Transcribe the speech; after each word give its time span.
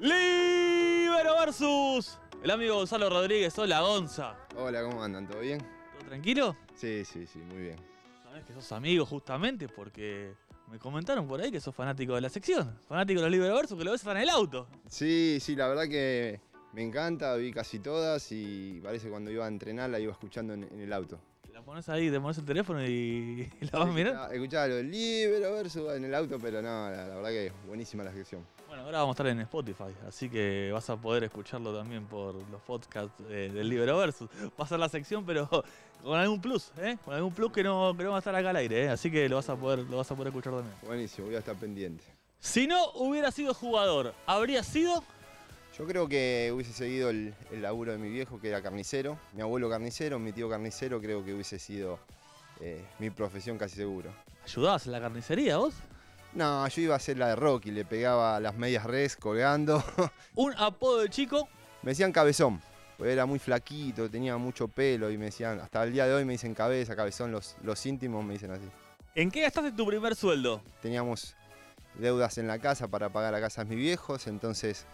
Libero 0.00 1.36
versus 1.40 2.20
el 2.40 2.50
amigo 2.52 2.76
Gonzalo 2.76 3.10
Rodríguez. 3.10 3.58
Hola, 3.58 3.80
Gonza. 3.80 4.36
Hola, 4.56 4.84
¿cómo 4.84 5.02
andan? 5.02 5.26
¿Todo 5.26 5.40
bien? 5.40 5.58
¿Todo 5.58 6.08
tranquilo? 6.08 6.56
Sí, 6.76 7.04
sí, 7.04 7.26
sí, 7.26 7.40
muy 7.40 7.62
bien. 7.62 7.76
Sabés 8.22 8.44
que 8.44 8.52
sos 8.52 8.70
amigo 8.70 9.04
justamente 9.04 9.66
porque 9.68 10.34
me 10.70 10.78
comentaron 10.78 11.26
por 11.26 11.40
ahí 11.40 11.50
que 11.50 11.60
sos 11.60 11.74
fanático 11.74 12.14
de 12.14 12.20
la 12.20 12.28
sección. 12.28 12.78
Fanático 12.86 13.18
de 13.18 13.26
los 13.26 13.32
Libero 13.32 13.56
versus, 13.56 13.76
que 13.76 13.82
lo 13.82 13.90
ves 13.90 14.00
hasta 14.00 14.12
en 14.12 14.18
el 14.18 14.30
auto. 14.30 14.68
Sí, 14.88 15.38
sí, 15.40 15.56
la 15.56 15.66
verdad 15.66 15.88
que 15.88 16.40
me 16.74 16.84
encanta, 16.84 17.34
vi 17.34 17.50
casi 17.52 17.80
todas 17.80 18.30
y 18.30 18.80
parece 18.80 19.06
que 19.06 19.10
cuando 19.10 19.32
iba 19.32 19.46
a 19.46 19.48
entrenar 19.48 19.90
la 19.90 19.98
iba 19.98 20.12
escuchando 20.12 20.54
en, 20.54 20.62
en 20.62 20.78
el 20.80 20.92
auto. 20.92 21.18
La 21.52 21.60
pones 21.60 21.88
ahí, 21.88 22.08
te 22.08 22.20
pones 22.20 22.38
el 22.38 22.44
teléfono 22.44 22.86
y, 22.86 23.50
la 23.72 23.80
vas 23.80 23.88
mirando. 23.88 24.20
Escuchaba, 24.20 24.34
escuchaba 24.34 24.68
lo 24.68 24.74
del 24.76 24.90
libro 24.92 25.52
versus 25.54 25.92
en 25.96 26.04
el 26.04 26.14
auto, 26.14 26.38
pero 26.38 26.62
no, 26.62 26.88
la, 26.88 27.08
la 27.08 27.16
verdad 27.16 27.30
que 27.30 27.52
buenísima 27.66 28.04
la 28.04 28.12
sección. 28.12 28.46
Bueno, 28.78 28.86
ahora 28.86 28.98
vamos 29.00 29.14
a 29.14 29.16
estar 29.16 29.26
en 29.26 29.40
Spotify, 29.40 29.92
así 30.06 30.30
que 30.30 30.70
vas 30.72 30.88
a 30.88 30.96
poder 30.96 31.24
escucharlo 31.24 31.76
también 31.76 32.06
por 32.06 32.36
los 32.48 32.62
podcasts 32.62 33.12
eh, 33.28 33.50
del 33.52 33.68
Libero 33.68 33.98
Versus. 33.98 34.30
Va 34.58 34.64
a 34.64 34.68
ser 34.68 34.78
la 34.78 34.88
sección, 34.88 35.26
pero 35.26 35.48
con 36.04 36.16
algún 36.16 36.40
plus, 36.40 36.70
¿eh? 36.78 36.96
Con 37.04 37.12
algún 37.12 37.34
plus 37.34 37.50
que 37.50 37.64
no, 37.64 37.92
que 37.96 38.04
no 38.04 38.10
va 38.10 38.16
a 38.16 38.18
estar 38.20 38.36
acá 38.36 38.50
al 38.50 38.56
aire, 38.56 38.84
¿eh? 38.84 38.88
Así 38.88 39.10
que 39.10 39.28
lo 39.28 39.34
vas 39.34 39.48
a 39.48 39.56
poder, 39.56 39.80
lo 39.80 39.96
vas 39.96 40.08
a 40.12 40.14
poder 40.14 40.28
escuchar 40.28 40.52
también. 40.52 40.76
Buenísimo, 40.86 41.26
voy 41.26 41.34
a 41.34 41.40
estar 41.40 41.56
pendiente. 41.56 42.04
Si 42.38 42.68
no 42.68 42.92
hubiera 42.92 43.32
sido 43.32 43.52
jugador, 43.52 44.14
¿habría 44.26 44.62
sido? 44.62 45.02
Yo 45.76 45.84
creo 45.84 46.06
que 46.06 46.52
hubiese 46.54 46.72
seguido 46.72 47.10
el, 47.10 47.34
el 47.50 47.62
laburo 47.62 47.90
de 47.90 47.98
mi 47.98 48.10
viejo, 48.10 48.40
que 48.40 48.46
era 48.48 48.62
carnicero. 48.62 49.18
Mi 49.32 49.42
abuelo 49.42 49.68
carnicero, 49.68 50.20
mi 50.20 50.30
tío 50.30 50.48
carnicero, 50.48 51.00
creo 51.00 51.24
que 51.24 51.34
hubiese 51.34 51.58
sido 51.58 51.98
eh, 52.60 52.84
mi 53.00 53.10
profesión 53.10 53.58
casi 53.58 53.74
seguro. 53.74 54.12
¿Ayudabas 54.44 54.86
en 54.86 54.92
la 54.92 55.00
carnicería 55.00 55.56
vos? 55.56 55.74
No, 56.38 56.68
yo 56.68 56.82
iba 56.82 56.94
a 56.94 56.98
hacer 56.98 57.18
la 57.18 57.28
de 57.30 57.34
Rocky, 57.36 57.72
le 57.72 57.84
pegaba 57.84 58.38
las 58.38 58.54
medias 58.56 58.84
res 58.84 59.16
colgando. 59.16 59.82
Un 60.36 60.54
apodo 60.56 61.00
de 61.00 61.08
chico, 61.08 61.48
Me 61.82 61.90
decían 61.90 62.12
cabezón, 62.12 62.60
porque 62.96 63.12
era 63.12 63.26
muy 63.26 63.40
flaquito, 63.40 64.08
tenía 64.08 64.36
mucho 64.36 64.68
pelo 64.68 65.10
y 65.10 65.18
me 65.18 65.26
decían, 65.26 65.58
hasta 65.58 65.82
el 65.82 65.92
día 65.92 66.06
de 66.06 66.14
hoy 66.14 66.24
me 66.24 66.34
dicen 66.34 66.54
cabeza, 66.54 66.94
cabezón, 66.94 67.32
los, 67.32 67.56
los 67.64 67.84
íntimos 67.86 68.24
me 68.24 68.34
dicen 68.34 68.52
así. 68.52 68.68
¿en 69.16 69.32
qué 69.32 69.40
gastaste 69.42 69.72
tu 69.72 69.84
primer 69.84 70.14
sueldo? 70.14 70.62
Teníamos 70.80 71.34
deudas 71.94 72.38
en 72.38 72.46
la 72.46 72.60
casa 72.60 72.86
para 72.86 73.08
pagar 73.08 73.34
a 73.34 73.40
casas 73.40 73.66
mis 73.66 73.76
viejos, 73.78 74.28
entonces 74.28 74.86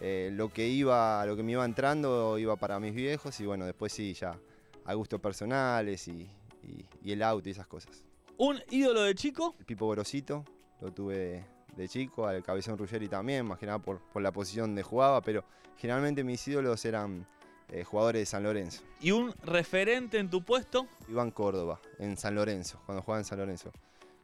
eh, 0.00 0.30
lo 0.32 0.50
que 0.52 0.68
iba, 0.68 1.26
lo 1.26 1.34
que 1.34 1.42
me 1.42 1.50
iba 1.50 1.64
entrando 1.64 2.38
iba 2.38 2.54
para 2.54 2.78
mis 2.78 2.94
viejos 2.94 3.40
y 3.40 3.46
bueno, 3.46 3.64
después 3.66 3.92
sí, 3.92 4.14
ya 4.14 4.38
a 4.84 4.94
gustos 4.94 5.20
personales 5.20 6.06
y, 6.06 6.30
y- 6.62 6.86
y 7.02 7.10
el 7.10 7.24
auto 7.24 7.48
y 7.48 7.52
esas 7.52 7.66
cosas. 7.66 8.04
¿Un 8.38 8.60
ídolo 8.70 9.02
de 9.02 9.14
chico? 9.16 9.54
El 9.58 9.64
Pipo 9.64 9.86
Gorosito, 9.86 10.44
lo 10.82 10.92
tuve 10.92 11.16
de, 11.16 11.44
de 11.76 11.88
chico, 11.88 12.26
al 12.26 12.42
Cabezón 12.42 12.76
Ruggeri 12.76 13.08
también, 13.08 13.46
más 13.46 13.58
que 13.58 13.64
nada 13.66 13.78
por, 13.78 14.00
por 14.00 14.20
la 14.20 14.32
posición 14.32 14.70
donde 14.70 14.82
jugaba, 14.82 15.22
pero 15.22 15.44
generalmente 15.78 16.22
mis 16.24 16.46
ídolos 16.46 16.84
eran 16.84 17.26
eh, 17.70 17.84
jugadores 17.84 18.20
de 18.20 18.26
San 18.26 18.42
Lorenzo. 18.42 18.82
¿Y 19.00 19.12
un 19.12 19.32
referente 19.42 20.18
en 20.18 20.28
tu 20.28 20.44
puesto? 20.44 20.86
Iván 21.08 21.30
Córdoba, 21.30 21.80
en 21.98 22.16
San 22.18 22.34
Lorenzo, 22.34 22.80
cuando 22.84 23.00
jugaba 23.02 23.20
en 23.20 23.24
San 23.24 23.38
Lorenzo. 23.38 23.70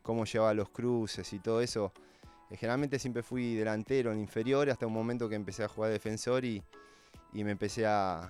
Cómo 0.03 0.25
llevaba 0.25 0.53
los 0.53 0.69
cruces 0.69 1.33
y 1.33 1.39
todo 1.39 1.61
eso. 1.62 1.92
Eh, 2.50 2.56
generalmente 2.56 2.98
siempre 2.98 3.22
fui 3.22 3.55
delantero 3.55 4.12
en 4.12 4.19
inferior 4.19 4.69
hasta 4.70 4.87
un 4.87 4.93
momento 4.93 5.28
que 5.28 5.34
empecé 5.34 5.65
a 5.65 5.69
jugar 5.69 5.91
defensor 5.91 6.45
y, 6.45 6.62
y 7.33 7.45
me 7.45 7.53
empecé 7.53 7.87
a, 7.87 8.22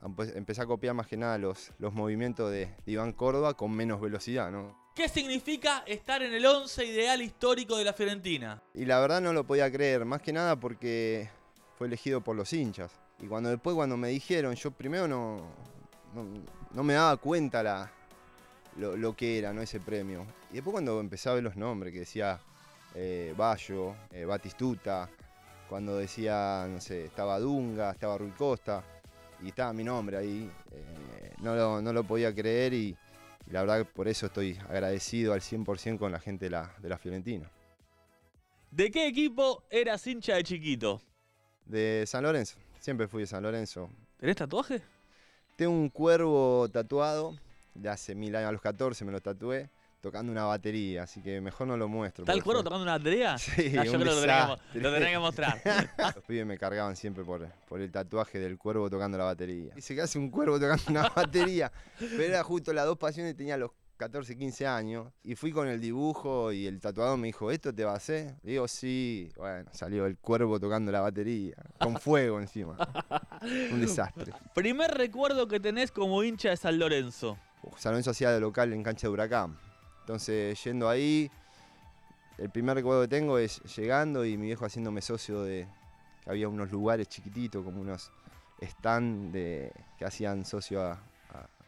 a- 0.00 0.08
pues, 0.14 0.34
empecé 0.34 0.62
a 0.62 0.66
copiar 0.66 0.94
más 0.94 1.06
que 1.06 1.16
nada 1.16 1.38
los, 1.38 1.72
los 1.78 1.92
movimientos 1.94 2.50
de, 2.50 2.66
de 2.84 2.92
Iván 2.92 3.12
Córdoba 3.12 3.54
con 3.54 3.70
menos 3.72 4.00
velocidad, 4.00 4.50
¿no? 4.50 4.85
¿Qué 4.96 5.10
significa 5.10 5.84
estar 5.86 6.22
en 6.22 6.32
el 6.32 6.46
11 6.46 6.86
ideal 6.86 7.20
histórico 7.20 7.76
de 7.76 7.84
la 7.84 7.92
Fiorentina? 7.92 8.62
Y 8.72 8.86
la 8.86 8.98
verdad 8.98 9.20
no 9.20 9.34
lo 9.34 9.46
podía 9.46 9.70
creer, 9.70 10.06
más 10.06 10.22
que 10.22 10.32
nada 10.32 10.56
porque 10.58 11.28
fue 11.76 11.86
elegido 11.86 12.22
por 12.22 12.34
los 12.34 12.50
hinchas. 12.54 12.90
Y 13.20 13.26
cuando 13.26 13.50
después 13.50 13.76
cuando 13.76 13.98
me 13.98 14.08
dijeron, 14.08 14.54
yo 14.54 14.70
primero 14.70 15.06
no, 15.06 15.52
no, 16.72 16.82
me 16.82 16.94
daba 16.94 17.18
cuenta 17.18 17.90
lo, 18.78 18.96
lo 18.96 19.14
que 19.14 19.38
era 19.38 19.52
¿no? 19.52 19.60
ese 19.60 19.80
premio. 19.80 20.26
Y 20.50 20.54
después 20.54 20.72
cuando 20.72 20.98
empecé 20.98 21.28
a 21.28 21.34
ver 21.34 21.42
los 21.42 21.56
nombres, 21.56 21.92
que 21.92 21.98
decía 21.98 22.40
eh, 22.94 23.34
Bayo, 23.36 23.94
eh, 24.10 24.24
Batistuta, 24.24 25.10
cuando 25.68 25.98
decía, 25.98 26.66
no 26.70 26.80
sé, 26.80 27.04
estaba 27.04 27.38
Dunga, 27.38 27.90
estaba 27.90 28.16
Rui 28.16 28.30
Costa, 28.30 28.82
y 29.42 29.48
estaba 29.48 29.74
mi 29.74 29.84
nombre 29.84 30.16
ahí, 30.16 30.50
eh, 30.72 31.34
no, 31.42 31.54
lo, 31.54 31.82
no 31.82 31.92
lo 31.92 32.02
podía 32.02 32.34
creer 32.34 32.72
y, 32.72 32.96
y 33.46 33.50
la 33.52 33.60
verdad 33.60 33.78
que 33.78 33.84
por 33.84 34.08
eso 34.08 34.26
estoy 34.26 34.58
agradecido 34.68 35.32
al 35.32 35.40
100% 35.40 35.98
con 35.98 36.12
la 36.12 36.20
gente 36.20 36.46
de 36.46 36.50
la, 36.50 36.74
de 36.78 36.88
la 36.88 36.98
Fiorentina. 36.98 37.50
¿De 38.70 38.90
qué 38.90 39.06
equipo 39.06 39.64
eras 39.70 40.06
hincha 40.06 40.34
de 40.34 40.44
chiquito? 40.44 41.00
De 41.64 42.04
San 42.06 42.22
Lorenzo, 42.24 42.58
siempre 42.80 43.08
fui 43.08 43.22
de 43.22 43.26
San 43.26 43.42
Lorenzo. 43.42 43.88
¿Tenés 44.18 44.36
tatuaje? 44.36 44.82
Tengo 45.56 45.72
un 45.72 45.88
cuervo 45.88 46.68
tatuado, 46.68 47.36
de 47.74 47.88
hace 47.88 48.14
mil 48.14 48.34
años, 48.36 48.48
a 48.48 48.52
los 48.52 48.60
14 48.60 49.04
me 49.04 49.12
lo 49.12 49.20
tatué, 49.20 49.70
tocando 50.06 50.30
una 50.30 50.44
batería, 50.44 51.02
así 51.02 51.20
que 51.20 51.40
mejor 51.40 51.66
no 51.66 51.76
lo 51.76 51.88
muestro. 51.88 52.22
¿Está 52.22 52.32
el 52.32 52.42
fue- 52.42 52.54
tocando 52.54 52.82
una 52.82 52.92
batería? 52.98 53.36
Sí, 53.38 53.74
Ah, 53.76 53.84
yo 53.84 53.92
un 53.92 54.00
creo 54.00 54.20
que 54.20 54.80
lo 54.80 54.92
tenés 54.92 55.10
que 55.10 55.18
mostrar. 55.18 55.60
Los 56.14 56.24
pibes 56.24 56.46
me 56.46 56.56
cargaban 56.58 56.94
siempre 56.94 57.24
por, 57.24 57.46
por 57.68 57.80
el 57.80 57.90
tatuaje 57.90 58.38
del 58.38 58.56
cuervo 58.56 58.88
tocando 58.88 59.18
la 59.18 59.24
batería. 59.24 59.74
Dice 59.74 59.94
que 59.94 60.02
hace 60.02 60.18
un 60.18 60.30
cuervo 60.30 60.60
tocando 60.60 60.84
una 60.88 61.08
batería, 61.16 61.72
pero 61.98 62.22
era 62.22 62.42
justo 62.44 62.72
las 62.72 62.84
dos 62.86 62.96
pasiones, 62.98 63.36
tenía 63.36 63.56
los 63.56 63.72
14, 63.96 64.36
15 64.36 64.66
años, 64.66 65.10
y 65.24 65.34
fui 65.36 65.50
con 65.52 65.66
el 65.68 65.80
dibujo 65.80 66.52
y 66.52 66.66
el 66.66 66.80
tatuador 66.80 67.16
me 67.18 67.28
dijo, 67.28 67.50
¿esto 67.50 67.74
te 67.74 67.82
va 67.82 67.92
a 67.92 67.96
hacer? 67.96 68.34
Digo, 68.42 68.68
sí, 68.68 69.30
bueno, 69.38 69.70
salió 69.72 70.04
el 70.04 70.18
cuervo 70.18 70.60
tocando 70.60 70.92
la 70.92 71.00
batería, 71.00 71.54
con 71.80 71.96
fuego 71.98 72.38
encima. 72.38 72.76
Un 73.72 73.80
desastre. 73.80 74.34
Primer 74.54 74.90
recuerdo 74.90 75.48
que 75.48 75.60
tenés 75.60 75.90
como 75.92 76.22
hincha 76.22 76.50
de 76.50 76.58
San 76.58 76.78
Lorenzo. 76.78 77.38
San 77.78 77.92
Lorenzo 77.92 78.10
hacía 78.10 78.30
de 78.30 78.38
local 78.38 78.72
en 78.74 78.82
cancha 78.82 79.06
de 79.06 79.12
Huracán. 79.14 79.56
Entonces, 80.06 80.62
yendo 80.62 80.88
ahí, 80.88 81.28
el 82.38 82.48
primer 82.48 82.76
recuerdo 82.76 83.02
que 83.02 83.08
tengo 83.08 83.38
es 83.38 83.60
llegando 83.76 84.24
y 84.24 84.36
mi 84.36 84.46
viejo 84.46 84.64
haciéndome 84.64 85.02
socio 85.02 85.42
de 85.42 85.66
que 86.22 86.30
había 86.30 86.48
unos 86.48 86.70
lugares 86.70 87.08
chiquititos, 87.08 87.64
como 87.64 87.80
unos 87.80 88.12
stand 88.60 89.32
de, 89.32 89.72
que 89.98 90.04
hacían 90.04 90.44
socio 90.44 90.80
a, 90.80 90.92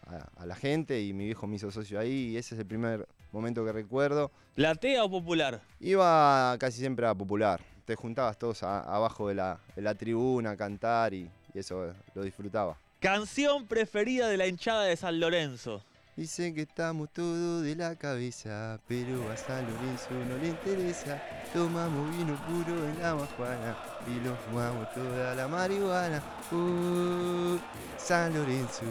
a- 0.07 0.47
la 0.47 0.55
gente 0.55 1.03
y 1.03 1.13
mi 1.13 1.25
viejo 1.25 1.49
me 1.49 1.57
hizo 1.57 1.73
socio 1.73 1.99
ahí 1.99 2.29
y 2.31 2.37
ese 2.37 2.55
es 2.55 2.61
el 2.61 2.67
primer 2.67 3.09
momento 3.33 3.65
que 3.65 3.73
recuerdo. 3.73 4.31
¿Platea 4.55 5.03
o 5.03 5.11
popular? 5.11 5.61
Iba 5.81 6.57
casi 6.61 6.79
siempre 6.79 7.09
a 7.09 7.15
popular, 7.17 7.61
te 7.87 7.97
juntabas 7.97 8.39
todos 8.39 8.63
a- 8.63 8.83
abajo 8.83 9.27
de 9.27 9.35
la, 9.35 9.59
de 9.75 9.83
la 9.83 9.97
tribuna 9.97 10.51
a 10.53 10.57
cantar 10.57 11.13
y, 11.13 11.29
y 11.53 11.59
eso 11.59 11.93
lo 12.15 12.23
disfrutaba. 12.23 12.79
Canción 13.01 13.67
preferida 13.67 14.29
de 14.29 14.37
la 14.37 14.47
hinchada 14.47 14.85
de 14.85 14.97
San 14.97 15.19
Lorenzo. 15.19 15.83
Dicen 16.19 16.53
que 16.53 16.63
estamos 16.63 17.13
todos 17.13 17.63
de 17.63 17.77
la 17.77 17.95
cabeza, 17.95 18.81
pero 18.89 19.31
a 19.31 19.37
San 19.37 19.65
Lorenzo 19.71 20.11
no 20.29 20.37
le 20.39 20.49
interesa. 20.49 21.23
Tomamos 21.55 22.11
vino 22.11 22.35
puro 22.45 22.89
en 22.89 23.01
la 23.01 23.15
majuana 23.15 23.77
y 24.05 24.19
lo 24.27 24.35
fumamos 24.35 24.93
toda 24.95 25.37
la 25.37 25.47
marihuana. 25.47 26.21
Uh, 26.51 27.57
San 27.97 28.35
Lorenzo, 28.35 28.83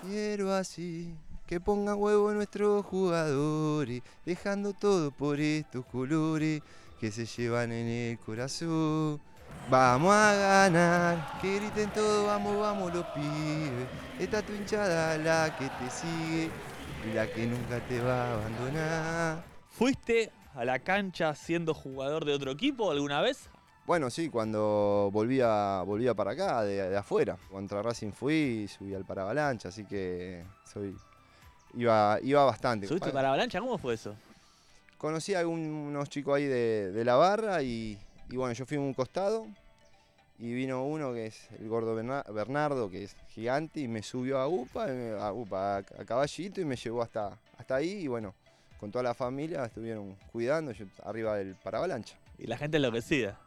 quiero 0.00 0.54
así 0.54 1.14
que 1.46 1.60
pongan 1.60 1.98
huevo 1.98 2.32
nuestros 2.32 2.86
jugadores, 2.86 4.00
dejando 4.24 4.72
todo 4.72 5.10
por 5.10 5.38
estos 5.38 5.84
colores 5.84 6.62
que 6.98 7.12
se 7.12 7.26
llevan 7.26 7.72
en 7.72 7.88
el 7.88 8.18
corazón. 8.20 9.20
Vamos 9.68 10.12
a 10.12 10.34
ganar, 10.34 11.38
que 11.42 11.56
griten 11.56 11.92
todos, 11.92 12.26
vamos, 12.26 12.58
vamos 12.58 12.94
los 12.94 13.04
pibes. 13.08 13.86
Esta 14.18 14.42
tu 14.42 14.52
hinchada 14.52 15.16
la 15.18 15.56
que 15.56 15.66
te 15.66 15.90
sigue 15.90 16.50
y 17.08 17.12
la 17.12 17.26
que 17.26 17.46
nunca 17.46 17.80
te 17.88 18.00
va 18.00 18.24
a 18.24 18.34
abandonar. 18.34 19.44
¿Fuiste 19.70 20.30
a 20.54 20.64
la 20.64 20.78
cancha 20.78 21.34
siendo 21.34 21.74
jugador 21.74 22.24
de 22.24 22.32
otro 22.34 22.50
equipo 22.50 22.90
alguna 22.90 23.20
vez? 23.20 23.48
Bueno, 23.86 24.10
sí, 24.10 24.28
cuando 24.28 25.10
volvía, 25.12 25.82
volvía 25.82 26.14
para 26.14 26.32
acá, 26.32 26.62
de, 26.62 26.90
de 26.90 26.96
afuera. 26.96 27.36
Contra 27.50 27.82
Racing 27.82 28.12
fui, 28.12 28.68
subí 28.68 28.94
al 28.94 29.04
Paravalancha, 29.04 29.68
así 29.70 29.84
que 29.84 30.44
soy 30.64 30.96
iba, 31.74 32.18
iba 32.22 32.44
bastante. 32.44 32.86
¿Subiste 32.86 33.10
para 33.10 33.28
Avalancha? 33.28 33.58
¿Cómo 33.60 33.78
fue 33.78 33.94
eso? 33.94 34.14
Conocí 34.98 35.34
a 35.34 35.40
algún- 35.40 35.60
unos 35.88 36.08
chicos 36.10 36.36
ahí 36.36 36.44
de, 36.44 36.92
de 36.92 37.04
la 37.04 37.16
barra 37.16 37.62
y, 37.62 37.98
y 38.28 38.36
bueno, 38.36 38.52
yo 38.52 38.66
fui 38.66 38.76
a 38.76 38.80
un 38.80 38.92
costado 38.94 39.46
y 40.40 40.52
vino 40.54 40.84
uno 40.84 41.12
que 41.12 41.26
es 41.26 41.48
el 41.58 41.68
gordo 41.68 41.94
Berna- 41.94 42.24
Bernardo, 42.32 42.88
que 42.90 43.04
es 43.04 43.14
gigante, 43.28 43.80
y 43.80 43.88
me 43.88 44.02
subió 44.02 44.38
a 44.38 44.48
UPA, 44.48 44.86
a, 45.20 45.32
UPA, 45.32 45.76
a, 45.76 45.78
a 45.78 46.04
caballito 46.06 46.60
y 46.60 46.64
me 46.64 46.76
llevó 46.76 47.02
hasta, 47.02 47.38
hasta 47.58 47.74
ahí 47.76 47.90
y 47.90 48.06
bueno, 48.08 48.34
con 48.78 48.90
toda 48.90 49.02
la 49.02 49.12
familia 49.14 49.66
estuvieron 49.66 50.16
cuidando, 50.32 50.72
yo 50.72 50.86
arriba 51.04 51.36
del 51.36 51.54
paravalancha. 51.56 52.16
Y 52.38 52.46
la 52.46 52.56
gente 52.56 52.78
enloquecida. 52.78 53.38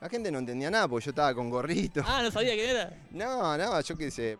La 0.00 0.08
gente 0.08 0.30
no 0.30 0.38
entendía 0.38 0.70
nada 0.70 0.86
porque 0.88 1.06
yo 1.06 1.10
estaba 1.10 1.34
con 1.34 1.50
gorrito. 1.50 2.02
Ah, 2.06 2.22
no 2.22 2.30
sabía 2.30 2.54
quién 2.54 2.70
era. 2.70 2.96
No, 3.10 3.58
no, 3.58 3.80
yo 3.80 3.96
qué 3.98 4.10
sé. 4.10 4.38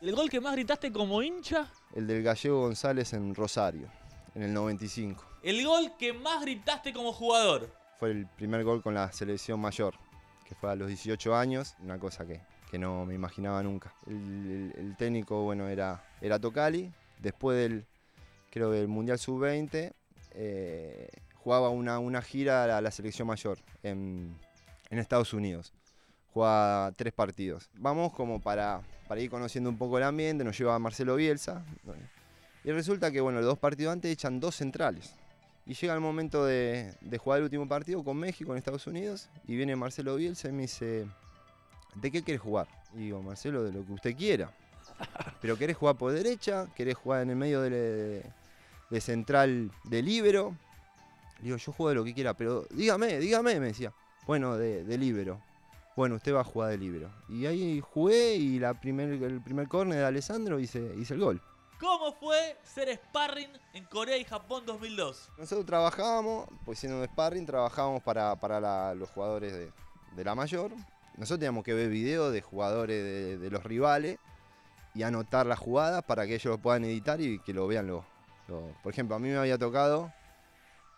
¿El 0.00 0.14
gol 0.14 0.28
que 0.30 0.40
más 0.40 0.52
gritaste 0.54 0.92
como 0.92 1.22
hincha? 1.22 1.70
El 1.94 2.06
del 2.06 2.22
Gallego 2.22 2.60
González 2.62 3.12
en 3.12 3.34
Rosario, 3.34 3.88
en 4.34 4.42
el 4.42 4.52
95. 4.52 5.22
El 5.42 5.64
gol 5.66 5.92
que 5.98 6.12
más 6.12 6.40
gritaste 6.42 6.92
como 6.92 7.12
jugador. 7.12 7.70
Fue 7.98 8.10
el 8.10 8.26
primer 8.26 8.64
gol 8.64 8.82
con 8.82 8.94
la 8.94 9.10
selección 9.12 9.60
mayor, 9.60 9.94
que 10.44 10.54
fue 10.54 10.70
a 10.70 10.74
los 10.76 10.88
18 10.88 11.34
años, 11.36 11.74
una 11.82 11.98
cosa 11.98 12.26
que, 12.26 12.40
que 12.70 12.78
no 12.78 13.04
me 13.06 13.14
imaginaba 13.14 13.62
nunca. 13.62 13.92
El, 14.06 14.72
el- 14.76 14.96
técnico, 14.96 15.42
bueno, 15.42 15.68
era, 15.68 16.04
era 16.20 16.38
Tocali. 16.38 16.92
Después 17.20 17.56
del, 17.58 17.86
creo 18.50 18.70
que 18.70 18.80
el 18.80 18.88
Mundial 18.88 19.18
Sub-20, 19.18 19.92
eh, 20.32 21.08
jugaba 21.34 21.70
una, 21.70 21.98
una 21.98 22.20
gira 22.22 22.64
a 22.64 22.80
la, 22.80 22.88
a 22.88 22.90
selección 22.90 23.26
mayor 23.28 23.58
en, 23.82 24.36
en 24.90 24.98
Estados 24.98 25.32
Unidos. 25.32 25.72
Jugaba 26.34 26.92
tres 26.92 27.14
partidos. 27.14 27.70
Vamos 27.74 28.12
como 28.12 28.40
para, 28.40 28.82
para 29.08 29.20
ir 29.22 29.30
conociendo 29.30 29.70
un 29.70 29.78
poco 29.78 29.96
el 29.96 30.04
ambiente, 30.04 30.44
nos 30.44 30.58
lleva 30.58 30.78
Marcelo 30.78 31.16
Bielsa. 31.16 31.64
Y 32.64 32.72
resulta 32.72 33.10
que, 33.10 33.20
bueno, 33.22 33.38
los 33.38 33.46
dos 33.46 33.58
partidos 33.58 33.92
antes 33.92 34.10
echan 34.12 34.38
dos 34.40 34.56
centrales. 34.56 35.14
Y 35.66 35.74
llega 35.74 35.94
el 35.94 36.00
momento 36.00 36.44
de, 36.44 36.94
de 37.00 37.18
jugar 37.18 37.38
el 37.38 37.44
último 37.44 37.66
partido 37.66 38.04
con 38.04 38.16
México 38.16 38.52
en 38.52 38.58
Estados 38.58 38.86
Unidos. 38.86 39.28
Y 39.46 39.56
viene 39.56 39.74
Marcelo 39.74 40.14
Bielsa 40.14 40.48
y 40.48 40.52
me 40.52 40.62
dice, 40.62 41.06
¿de 41.96 42.10
qué 42.10 42.22
querés 42.22 42.40
jugar? 42.40 42.68
Y 42.94 42.98
digo, 42.98 43.22
Marcelo, 43.22 43.64
de 43.64 43.72
lo 43.72 43.84
que 43.84 43.92
usted 43.92 44.16
quiera. 44.16 44.52
Pero 45.40 45.58
querés 45.58 45.76
jugar 45.76 45.96
por 45.96 46.12
derecha, 46.12 46.68
querés 46.74 46.96
jugar 46.96 47.22
en 47.22 47.30
el 47.30 47.36
medio 47.36 47.60
de, 47.62 48.22
de 48.90 49.00
central 49.00 49.70
de 49.84 50.02
libero. 50.02 50.56
Digo, 51.40 51.56
yo 51.56 51.72
juego 51.72 51.90
de 51.90 51.94
lo 51.96 52.04
que 52.04 52.14
quiera, 52.14 52.32
pero 52.32 52.66
dígame, 52.70 53.18
dígame, 53.18 53.60
me 53.60 53.66
decía. 53.66 53.92
Bueno, 54.26 54.56
de, 54.56 54.84
de 54.84 54.96
libero. 54.96 55.38
Bueno, 55.94 56.14
usted 56.14 56.34
va 56.34 56.40
a 56.40 56.44
jugar 56.44 56.70
de 56.70 56.78
libero. 56.78 57.10
Y 57.28 57.44
ahí 57.44 57.80
jugué 57.80 58.36
y 58.36 58.58
la 58.58 58.72
primer, 58.80 59.10
el 59.10 59.40
primer 59.42 59.68
córner 59.68 59.98
de 59.98 60.04
Alessandro 60.04 60.58
hice, 60.58 60.94
hice 60.98 61.12
el 61.12 61.20
gol. 61.20 61.42
¿Cómo 61.78 62.12
fue 62.14 62.56
ser 62.64 62.88
sparring 62.94 63.50
en 63.74 63.84
Corea 63.84 64.16
y 64.16 64.24
Japón 64.24 64.64
2002? 64.64 65.30
Nosotros 65.36 65.66
trabajábamos, 65.66 66.48
pues 66.64 66.78
siendo 66.78 67.00
de 67.00 67.06
sparring, 67.06 67.44
trabajábamos 67.44 68.02
para, 68.02 68.34
para 68.36 68.94
los 68.94 69.10
jugadores 69.10 69.52
de, 69.52 70.24
la 70.24 70.34
mayor. 70.34 70.72
Nosotros 71.16 71.38
teníamos 71.38 71.64
que 71.64 71.74
ver 71.74 71.90
videos 71.90 72.32
de 72.32 72.40
jugadores 72.40 73.04
de, 73.04 73.38
de 73.38 73.50
los 73.50 73.62
rivales 73.62 74.18
y 74.94 75.02
anotar 75.02 75.44
las 75.44 75.58
jugadas 75.58 76.02
para 76.04 76.26
que 76.26 76.36
ellos 76.36 76.46
lo 76.46 76.58
puedan 76.58 76.84
editar 76.84 77.20
y 77.20 77.38
que 77.40 77.52
lo 77.52 77.66
vean 77.66 77.86
los- 77.88 78.04
Por 78.82 78.92
ejemplo, 78.92 79.14
a 79.14 79.18
mí 79.18 79.28
me 79.28 79.36
había 79.36 79.58
tocado 79.58 80.10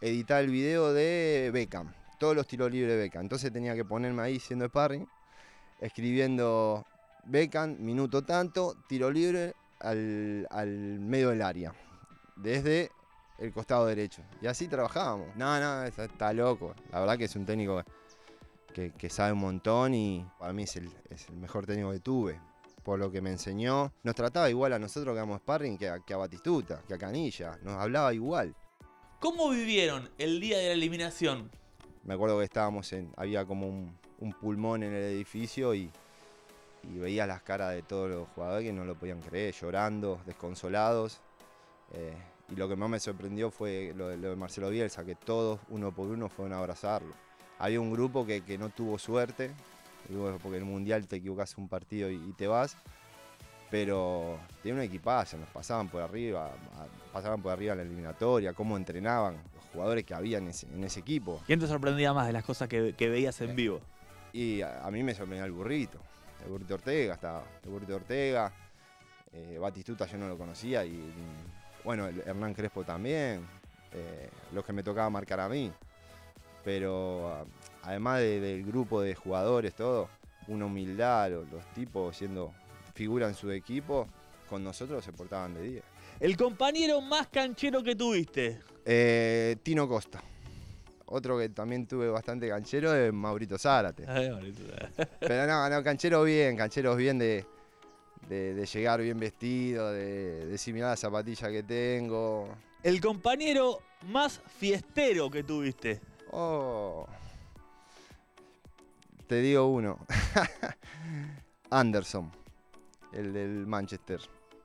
editar 0.00 0.44
el 0.44 0.50
video 0.50 0.92
de 0.92 1.50
Beckham, 1.52 1.92
todos 2.20 2.36
los 2.36 2.46
tiros 2.46 2.70
libres 2.70 2.92
de 2.92 2.98
Beckham. 2.98 3.22
Entonces 3.22 3.52
tenía 3.52 3.74
que 3.74 3.84
ponerme 3.84 4.22
ahí 4.22 4.38
siendo 4.38 4.66
sparring, 4.66 5.08
escribiendo 5.80 6.86
Beckham, 7.24 7.76
minuto 7.80 8.22
tanto, 8.22 8.76
tiro 8.88 9.10
libre 9.10 9.54
al, 9.80 10.46
al 10.50 10.68
medio 10.68 11.30
del 11.30 11.42
área, 11.42 11.72
desde 12.36 12.90
el 13.38 13.52
costado 13.52 13.86
derecho. 13.86 14.22
Y 14.42 14.46
así 14.46 14.68
trabajábamos. 14.68 15.34
No, 15.36 15.58
no, 15.60 15.84
está, 15.84 16.04
está 16.04 16.32
loco. 16.32 16.74
La 16.90 17.00
verdad 17.00 17.16
que 17.16 17.24
es 17.24 17.36
un 17.36 17.46
técnico 17.46 17.82
que, 18.74 18.92
que 18.92 19.08
sabe 19.08 19.32
un 19.32 19.40
montón 19.40 19.94
y 19.94 20.26
para 20.38 20.52
mí 20.52 20.64
es 20.64 20.76
el, 20.76 20.90
es 21.08 21.28
el 21.28 21.36
mejor 21.36 21.66
técnico 21.66 21.92
que 21.92 22.00
tuve. 22.00 22.40
Por 22.82 22.98
lo 22.98 23.10
que 23.10 23.20
me 23.20 23.30
enseñó, 23.30 23.92
nos 24.02 24.14
trataba 24.14 24.48
igual 24.48 24.72
a 24.72 24.78
nosotros 24.78 25.12
que 25.12 25.18
éramos 25.18 25.40
sparring 25.40 25.76
que 25.76 25.88
a, 25.88 26.00
que 26.00 26.14
a 26.14 26.16
Batistuta, 26.16 26.82
que 26.86 26.94
a 26.94 26.98
Canilla. 26.98 27.58
Nos 27.62 27.74
hablaba 27.74 28.14
igual. 28.14 28.54
¿Cómo 29.20 29.50
vivieron 29.50 30.08
el 30.16 30.40
día 30.40 30.58
de 30.58 30.68
la 30.68 30.72
eliminación? 30.72 31.50
Me 32.04 32.14
acuerdo 32.14 32.38
que 32.38 32.44
estábamos 32.44 32.92
en. 32.92 33.12
Había 33.16 33.44
como 33.44 33.68
un, 33.68 33.98
un 34.20 34.32
pulmón 34.32 34.82
en 34.82 34.94
el 34.94 35.02
edificio 35.02 35.74
y, 35.74 35.90
y 36.82 36.98
veía 36.98 37.26
las 37.26 37.42
caras 37.42 37.72
de 37.74 37.82
todos 37.82 38.10
los 38.10 38.28
jugadores 38.34 38.64
que 38.66 38.72
no 38.72 38.84
lo 38.84 38.94
podían 38.94 39.20
creer, 39.20 39.54
llorando, 39.54 40.20
desconsolados. 40.26 41.20
Eh, 41.92 42.14
y 42.50 42.56
lo 42.56 42.68
que 42.68 42.76
más 42.76 42.88
me 42.88 43.00
sorprendió 43.00 43.50
fue 43.50 43.92
lo 43.96 44.08
de, 44.08 44.16
lo 44.16 44.30
de 44.30 44.36
Marcelo 44.36 44.70
Bielsa, 44.70 45.04
que 45.04 45.14
todos, 45.14 45.60
uno 45.68 45.92
por 45.92 46.06
uno, 46.08 46.28
fueron 46.28 46.52
a 46.54 46.58
abrazarlo. 46.58 47.12
Había 47.58 47.80
un 47.80 47.92
grupo 47.92 48.24
que, 48.24 48.42
que 48.42 48.56
no 48.58 48.70
tuvo 48.70 48.98
suerte, 48.98 49.50
porque 50.42 50.56
en 50.58 50.62
el 50.62 50.64
Mundial 50.64 51.06
te 51.06 51.16
equivocas 51.16 51.56
un 51.58 51.68
partido 51.68 52.10
y, 52.10 52.14
y 52.14 52.32
te 52.32 52.46
vas. 52.46 52.76
Pero 53.70 54.38
tiene 54.62 54.78
un 54.78 54.84
equipazo, 54.84 55.36
nos 55.36 55.48
pasaban 55.50 55.88
por 55.88 56.00
arriba, 56.00 56.50
pasaban 57.12 57.42
por 57.42 57.52
arriba 57.52 57.72
en 57.72 57.78
la 57.78 57.84
eliminatoria, 57.84 58.54
cómo 58.54 58.78
entrenaban 58.78 59.34
los 59.54 59.64
jugadores 59.72 60.04
que 60.04 60.14
había 60.14 60.38
en 60.38 60.48
ese- 60.48 60.66
en 60.68 60.84
ese 60.84 61.00
equipo. 61.00 61.42
¿Quién 61.46 61.60
te 61.60 61.66
sorprendía 61.66 62.14
más 62.14 62.26
de 62.26 62.32
las 62.32 62.44
cosas 62.44 62.66
que, 62.68 62.94
que 62.96 63.10
veías 63.10 63.38
en 63.42 63.54
vivo? 63.54 63.80
Y 64.32 64.62
a, 64.62 64.86
a 64.86 64.90
mí 64.90 65.02
me 65.02 65.14
sorprendió 65.14 65.44
el 65.44 65.52
burrito, 65.52 66.00
el 66.44 66.50
burrito 66.50 66.74
Ortega, 66.74 67.14
estaba 67.14 67.44
el 67.64 67.70
burrito 67.70 67.96
Ortega, 67.96 68.52
eh, 69.32 69.58
Batistuta 69.58 70.06
yo 70.06 70.18
no 70.18 70.28
lo 70.28 70.36
conocía 70.38 70.84
y 70.84 71.00
bueno, 71.84 72.06
el 72.08 72.20
Hernán 72.20 72.54
Crespo 72.54 72.84
también, 72.84 73.46
eh, 73.92 74.28
los 74.52 74.64
que 74.64 74.72
me 74.72 74.82
tocaba 74.82 75.08
marcar 75.10 75.40
a 75.40 75.48
mí. 75.48 75.70
Pero 76.64 77.28
ah, 77.32 77.44
además 77.82 78.20
de- 78.20 78.40
del 78.40 78.64
grupo 78.64 79.00
de 79.00 79.14
jugadores, 79.14 79.74
todo, 79.74 80.08
una 80.48 80.66
humildad, 80.66 81.30
los, 81.30 81.48
los 81.50 81.64
tipos 81.72 82.16
siendo 82.16 82.52
figura 82.94 83.28
en 83.28 83.34
su 83.34 83.50
equipo, 83.50 84.06
con 84.48 84.64
nosotros 84.64 85.04
se 85.04 85.12
portaban 85.12 85.54
de 85.54 85.62
10. 85.62 85.84
El 86.20 86.36
compañero 86.36 87.00
más 87.00 87.28
canchero 87.28 87.82
que 87.82 87.94
tuviste. 87.94 88.60
Eh, 88.84 89.56
Tino 89.62 89.86
Costa. 89.88 90.20
Otro 91.10 91.38
que 91.38 91.48
también 91.48 91.86
tuve 91.86 92.08
bastante 92.10 92.48
canchero 92.48 92.94
es 92.94 93.12
Maurito 93.12 93.56
Zárate. 93.56 94.04
Ay, 94.06 94.30
bonito. 94.30 94.62
Pero 95.20 95.46
no, 95.46 95.68
no, 95.70 95.82
canchero 95.82 96.22
bien, 96.22 96.54
cancheros 96.54 96.98
bien 96.98 97.18
de, 97.18 97.46
de, 98.28 98.54
de 98.54 98.66
llegar 98.66 99.00
bien 99.00 99.18
vestido, 99.18 99.90
de, 99.90 100.46
decir 100.46 100.74
mirá 100.74 100.90
la 100.90 100.96
zapatilla 100.96 101.50
que 101.50 101.62
tengo. 101.62 102.48
El 102.82 103.00
compañero 103.00 103.78
más 104.08 104.42
fiestero 104.58 105.30
que 105.30 105.42
tuviste. 105.42 106.00
Oh. 106.30 107.06
Te 109.26 109.40
digo 109.40 109.66
uno. 109.66 109.98
Anderson, 111.70 112.30
el 113.12 113.32
del 113.32 113.66
Manchester. 113.66 114.20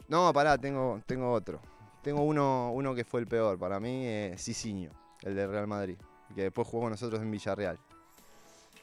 No, 0.09 0.31
pará, 0.33 0.57
tengo, 0.57 1.01
tengo 1.05 1.31
otro. 1.31 1.61
Tengo 2.01 2.23
uno, 2.23 2.71
uno 2.73 2.93
que 2.93 3.05
fue 3.05 3.21
el 3.21 3.27
peor 3.27 3.57
para 3.57 3.79
mí, 3.79 4.05
eh, 4.05 4.35
Cicinho, 4.37 4.91
el 5.21 5.35
del 5.35 5.49
Real 5.49 5.67
Madrid, 5.67 5.97
que 6.33 6.43
después 6.43 6.67
jugó 6.67 6.83
con 6.83 6.91
nosotros 6.91 7.21
en 7.21 7.31
Villarreal. 7.31 7.79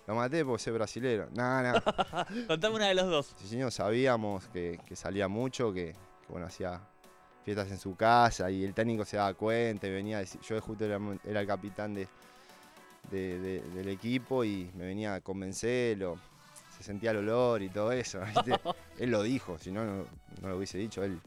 Lo 0.06 0.14
maté 0.14 0.44
porque 0.44 0.62
soy 0.62 0.72
brasilero. 0.72 1.28
No, 1.34 1.62
no. 1.62 1.74
Contame 2.48 2.76
una 2.76 2.88
de 2.88 2.94
los 2.94 3.06
dos. 3.06 3.34
Cicinho 3.38 3.70
sabíamos 3.70 4.46
que, 4.48 4.80
que 4.86 4.96
salía 4.96 5.28
mucho, 5.28 5.72
que, 5.72 5.92
que, 6.26 6.32
bueno, 6.32 6.46
hacía 6.46 6.80
fiestas 7.44 7.70
en 7.70 7.78
su 7.78 7.94
casa 7.96 8.50
y 8.50 8.64
el 8.64 8.74
técnico 8.74 9.04
se 9.04 9.16
daba 9.16 9.34
cuenta 9.34 9.86
y 9.86 9.90
venía 9.90 10.16
a 10.16 10.20
decir, 10.20 10.40
yo 10.42 10.60
justo 10.60 10.84
era, 10.84 10.98
era 11.24 11.40
el 11.40 11.46
capitán 11.46 11.94
de, 11.94 12.06
de- 13.10 13.38
de- 13.38 13.60
del 13.74 13.88
equipo 13.88 14.44
y 14.44 14.70
me 14.74 14.84
venía 14.86 15.14
a 15.14 15.20
convencerlo, 15.20 16.18
se 16.76 16.82
sentía 16.84 17.12
el 17.12 17.18
olor 17.18 17.62
y 17.62 17.68
todo 17.70 17.92
eso, 17.92 18.20
¿viste? 18.26 18.60
él 18.98 19.10
lo 19.10 19.22
dijo, 19.22 19.58
si 19.58 19.70
no, 19.70 19.84
no, 19.84 20.04
no 20.42 20.48
lo 20.48 20.56
hubiese 20.56 20.76
dicho, 20.78 21.02
él 21.02 21.18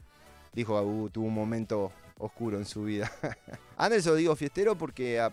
dijo 0.52 1.04
que 1.06 1.10
tuvo 1.10 1.26
un 1.26 1.34
momento 1.34 1.90
oscuro 2.18 2.58
en 2.58 2.64
su 2.64 2.84
vida. 2.84 3.10
Anderson 3.76 4.16
digo 4.16 4.36
fiestero 4.36 4.76
porque 4.76 5.18
a- 5.20 5.32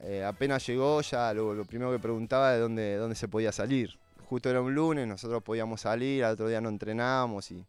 eh, 0.00 0.24
apenas 0.24 0.66
llegó 0.66 1.00
ya 1.00 1.32
lo, 1.34 1.64
primero 1.64 1.90
que 1.90 1.98
preguntaba 1.98 2.52
de 2.52 2.60
dónde, 2.60 2.96
dónde 2.96 3.16
se 3.16 3.28
podía 3.28 3.52
salir. 3.52 3.98
Justo 4.26 4.50
era 4.50 4.60
un 4.60 4.74
lunes, 4.74 5.06
nosotros 5.06 5.42
podíamos 5.42 5.80
salir, 5.80 6.24
al 6.24 6.34
otro 6.34 6.48
día 6.48 6.60
no 6.60 6.68
entrenábamos 6.68 7.50
y, 7.50 7.64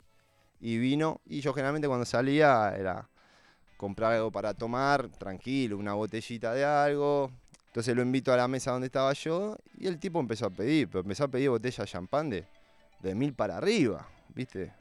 y 0.59 0.77
vino. 0.77 1.21
Y 1.25 1.41
yo 1.41 1.53
generalmente 1.53 1.88
cuando 1.88 2.05
salía 2.05 2.75
era 2.77 3.09
comprar 3.77 4.13
algo 4.13 4.31
para 4.31 4.53
tomar, 4.53 5.09
tranquilo, 5.09 5.77
una 5.77 5.93
botellita 5.93 6.53
de 6.53 6.65
algo. 6.65 7.31
Entonces 7.67 7.95
lo 7.95 8.01
invito 8.01 8.33
a 8.33 8.38
la 8.38 8.48
mesa 8.48 8.71
donde 8.71 8.88
estaba 8.88 9.13
yo 9.13 9.55
y 9.77 9.88
el 9.88 10.00
tipo 10.00 10.19
empezó 10.19 10.48
a 10.48 10.50
pedir, 10.50 10.88
pero 10.89 11.01
empezó 11.01 11.25
a 11.25 11.27
pedir 11.27 11.50
botella 11.50 11.83
de 11.83 11.89
champán 11.89 12.29
de, 12.29 12.45
de 13.00 13.15
mil 13.15 13.33
para 13.33 13.57
arriba, 13.57 14.07
¿viste? 14.33 14.74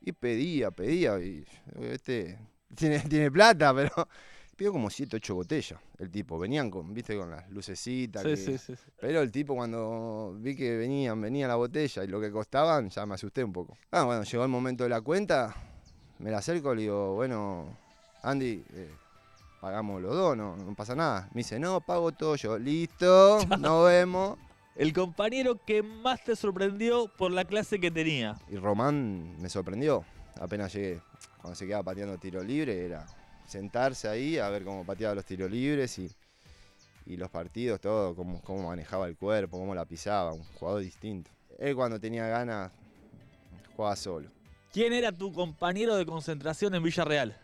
Y 0.00 0.12
pedía, 0.12 0.70
pedía, 0.70 1.18
y 1.20 1.44
este 1.80 2.38
tiene, 2.76 3.00
tiene 3.00 3.30
plata, 3.30 3.72
pero 3.74 4.08
pidió 4.54 4.72
como 4.72 4.90
7, 4.90 5.16
8 5.16 5.34
botellas 5.34 5.80
el 5.98 6.10
tipo. 6.10 6.38
Venían 6.38 6.70
con, 6.70 6.92
¿viste? 6.94 7.16
Con 7.16 7.30
las 7.30 7.48
lucecitas. 7.50 8.22
Sí, 8.22 8.28
que- 8.30 8.36
sí, 8.36 8.58
sí. 8.58 8.76
sí. 8.76 8.82
pero 9.00 9.20
el 9.20 9.30
tipo 9.30 9.54
cuando 9.54 10.36
vi 10.38 10.54
que 10.56 10.76
venían, 10.76 11.20
venía 11.20 11.46
la 11.48 11.56
botella 11.56 12.04
y 12.04 12.06
lo 12.06 12.20
que 12.20 12.30
costaban, 12.30 12.88
ya 12.90 13.04
me 13.06 13.14
asusté 13.14 13.42
un 13.44 13.52
poco. 13.52 13.76
Ah, 13.90 14.04
bueno, 14.04 14.22
llegó 14.22 14.42
el 14.44 14.50
momento 14.50 14.84
de 14.84 14.90
la 14.90 15.00
cuenta, 15.00 15.54
me 16.18 16.30
la 16.30 16.38
acerco 16.38 16.72
y 16.72 16.76
le 16.76 16.82
digo, 16.82 17.14
bueno, 17.14 17.66
Andy, 18.22 18.64
eh, 18.74 18.90
pagamos 19.60 20.00
los 20.02 20.14
dos, 20.14 20.36
no, 20.36 20.56
no 20.56 20.74
pasa 20.74 20.94
nada. 20.94 21.28
Me 21.34 21.40
dice, 21.40 21.58
no, 21.58 21.80
pago 21.80 22.12
todo 22.12 22.36
yo. 22.36 22.58
Listo, 22.58 23.38
nos 23.58 23.86
vemos. 23.86 24.38
El 24.76 24.92
compañero 24.92 25.60
que 25.64 25.82
más 25.84 26.24
te 26.24 26.34
sorprendió 26.34 27.06
por 27.16 27.30
la 27.30 27.44
clase 27.44 27.78
que 27.78 27.90
tenía. 27.92 28.36
Y 28.48 28.56
Román 28.56 29.36
me 29.40 29.48
sorprendió. 29.48 30.04
Apenas 30.40 30.72
llegué, 30.72 31.00
cuando 31.40 31.54
se 31.54 31.64
quedaba 31.66 31.84
pateando 31.84 32.18
tiro 32.18 32.42
libre, 32.42 32.84
era 32.86 33.06
sentarse 33.46 34.08
ahí 34.08 34.38
a 34.38 34.48
ver 34.48 34.64
cómo 34.64 34.84
pateaba 34.84 35.14
los 35.14 35.24
tiros 35.24 35.50
libres 35.50 35.98
y, 35.98 36.10
y 37.06 37.16
los 37.16 37.30
partidos, 37.30 37.80
todo, 37.80 38.14
cómo, 38.14 38.40
cómo 38.42 38.68
manejaba 38.68 39.06
el 39.06 39.16
cuerpo, 39.16 39.58
cómo 39.58 39.74
la 39.74 39.84
pisaba, 39.84 40.32
un 40.32 40.44
jugador 40.54 40.82
distinto. 40.82 41.30
Él 41.58 41.74
cuando 41.74 42.00
tenía 42.00 42.26
ganas 42.26 42.72
jugaba 43.76 43.96
solo. 43.96 44.28
¿Quién 44.72 44.92
era 44.92 45.12
tu 45.12 45.32
compañero 45.32 45.94
de 45.96 46.04
concentración 46.04 46.74
en 46.74 46.82
Villarreal? 46.82 47.36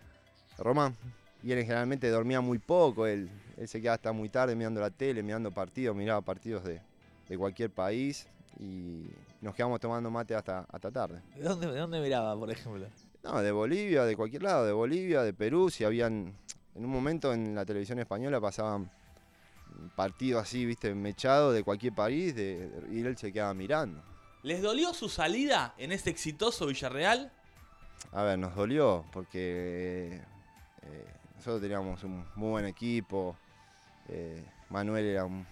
Román, 0.58 0.96
y 1.42 1.52
él 1.52 1.62
generalmente 1.62 2.08
dormía 2.08 2.40
muy 2.40 2.58
poco, 2.58 3.06
él, 3.06 3.30
Él 3.56 3.68
se 3.68 3.80
quedaba 3.80 3.94
hasta 3.94 4.12
muy 4.12 4.28
tarde 4.28 4.54
mirando 4.56 4.80
la 4.80 4.90
tele, 4.90 5.22
mirando 5.22 5.50
partidos, 5.50 5.94
miraba 5.96 6.20
partidos 6.20 6.64
de, 6.64 6.80
de 7.28 7.38
cualquier 7.38 7.70
país 7.70 8.26
y 8.58 9.04
nos 9.40 9.54
quedamos 9.54 9.80
tomando 9.80 10.10
mate 10.10 10.34
hasta, 10.34 10.66
hasta 10.70 10.90
tarde. 10.90 11.22
¿De 11.36 11.42
dónde, 11.42 11.66
¿De 11.68 11.78
dónde 11.78 12.00
miraba, 12.00 12.36
por 12.36 12.50
ejemplo? 12.50 12.86
No, 13.22 13.42
de 13.42 13.52
Bolivia, 13.52 14.04
de 14.04 14.16
cualquier 14.16 14.42
lado, 14.42 14.64
de 14.64 14.72
Bolivia, 14.72 15.22
de 15.22 15.34
Perú, 15.34 15.68
si 15.70 15.84
habían, 15.84 16.32
en 16.74 16.84
un 16.84 16.90
momento 16.90 17.32
en 17.34 17.54
la 17.54 17.66
televisión 17.66 17.98
española 17.98 18.40
pasaban 18.40 18.90
partidos 19.94 20.42
así, 20.42 20.64
viste, 20.64 20.94
mechados 20.94 21.54
de 21.54 21.62
cualquier 21.62 21.92
país 21.94 22.34
de, 22.34 22.70
y 22.90 23.00
él 23.00 23.16
se 23.18 23.32
quedaba 23.32 23.52
mirando. 23.54 24.02
¿Les 24.42 24.62
dolió 24.62 24.94
su 24.94 25.08
salida 25.10 25.74
en 25.76 25.92
ese 25.92 26.08
exitoso 26.08 26.66
Villarreal? 26.66 27.30
A 28.12 28.22
ver, 28.22 28.38
nos 28.38 28.54
dolió 28.54 29.04
porque 29.12 30.18
eh, 30.82 31.06
nosotros 31.36 31.60
teníamos 31.60 32.02
un 32.04 32.24
muy 32.36 32.50
buen 32.50 32.64
equipo, 32.64 33.36
eh, 34.08 34.42
Manuel 34.70 35.04
era 35.04 35.26
un, 35.26 35.46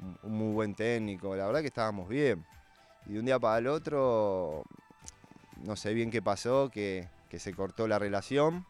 un- 0.00 0.18
un 0.22 0.32
muy 0.38 0.52
buen 0.54 0.74
técnico, 0.76 1.34
la 1.34 1.46
verdad 1.46 1.60
que 1.60 1.66
estábamos 1.66 2.08
bien. 2.08 2.44
Y 3.06 3.14
de 3.14 3.18
un 3.18 3.24
día 3.26 3.38
para 3.40 3.58
el 3.58 3.66
otro, 3.66 4.62
no 5.64 5.76
sé 5.76 5.94
bien 5.94 6.10
qué 6.10 6.22
pasó, 6.22 6.70
que, 6.70 7.08
que 7.28 7.38
se 7.38 7.54
cortó 7.54 7.86
la 7.86 7.98
relación. 7.98 8.64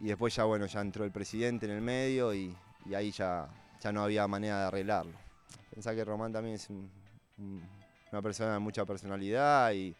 Y 0.00 0.06
después 0.06 0.34
ya, 0.34 0.44
bueno, 0.44 0.66
ya 0.66 0.80
entró 0.80 1.04
el 1.04 1.10
presidente 1.10 1.66
en 1.66 1.72
el 1.72 1.80
medio 1.80 2.34
y, 2.34 2.54
ahí 2.94 3.10
ya, 3.10 3.48
ya 3.80 3.92
no 3.92 4.02
había 4.02 4.26
manera 4.28 4.60
de 4.60 4.66
arreglarlo. 4.66 5.12
Pensá 5.72 5.94
que 5.94 6.04
Román 6.04 6.32
también 6.32 6.54
es 6.54 6.68
un- 6.70 6.90
un- 7.38 7.62
una 8.12 8.22
persona 8.22 8.54
de 8.54 8.58
mucha 8.60 8.84
personalidad 8.84 9.72
y, 9.72 9.94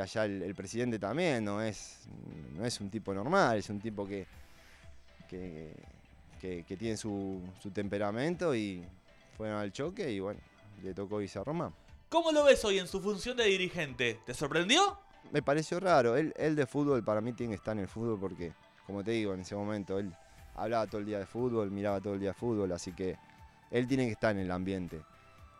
allá 0.00 0.24
el, 0.24 0.54
presidente 0.54 0.98
también 0.98 1.44
no 1.44 1.60
es, 1.60 2.00
no 2.56 2.64
es 2.64 2.80
un 2.80 2.88
tipo 2.90 3.12
normal, 3.12 3.58
es 3.58 3.68
un 3.68 3.80
tipo 3.80 4.06
que- 4.06 4.26
que 5.28 6.76
tiene 6.78 6.96
su, 6.96 7.40
su 7.60 7.70
temperamento 7.70 8.54
y 8.54 8.84
fueron 9.36 9.58
al 9.58 9.72
choque 9.72 10.10
y 10.10 10.20
bueno, 10.20 10.40
le 10.82 10.92
tocó 10.92 11.20
irse 11.22 11.38
a 11.38 11.44
Román. 11.44 11.72
¿Cómo 12.12 12.30
lo 12.30 12.44
ves 12.44 12.62
hoy 12.66 12.78
en 12.78 12.86
su 12.86 13.00
función 13.00 13.38
de 13.38 13.44
dirigente? 13.44 14.20
¿Te 14.26 14.34
sorprendió? 14.34 14.98
Me 15.30 15.40
pareció 15.40 15.80
raro, 15.80 16.14
él, 16.14 16.34
él 16.36 16.54
de 16.54 16.66
fútbol 16.66 17.02
para 17.02 17.22
mí 17.22 17.32
tiene 17.32 17.52
que 17.52 17.56
estar 17.56 17.72
en 17.74 17.80
el 17.84 17.88
fútbol 17.88 18.20
porque, 18.20 18.52
como 18.86 19.02
te 19.02 19.12
digo, 19.12 19.32
en 19.32 19.40
ese 19.40 19.54
momento 19.56 19.98
él 19.98 20.14
hablaba 20.54 20.86
todo 20.86 20.98
el 21.00 21.06
día 21.06 21.18
de 21.20 21.24
fútbol, 21.24 21.70
miraba 21.70 22.02
todo 22.02 22.12
el 22.12 22.20
día 22.20 22.28
de 22.28 22.34
fútbol, 22.34 22.70
así 22.72 22.92
que 22.92 23.16
él 23.70 23.88
tiene 23.88 24.04
que 24.04 24.12
estar 24.12 24.32
en 24.36 24.42
el 24.42 24.50
ambiente. 24.50 25.00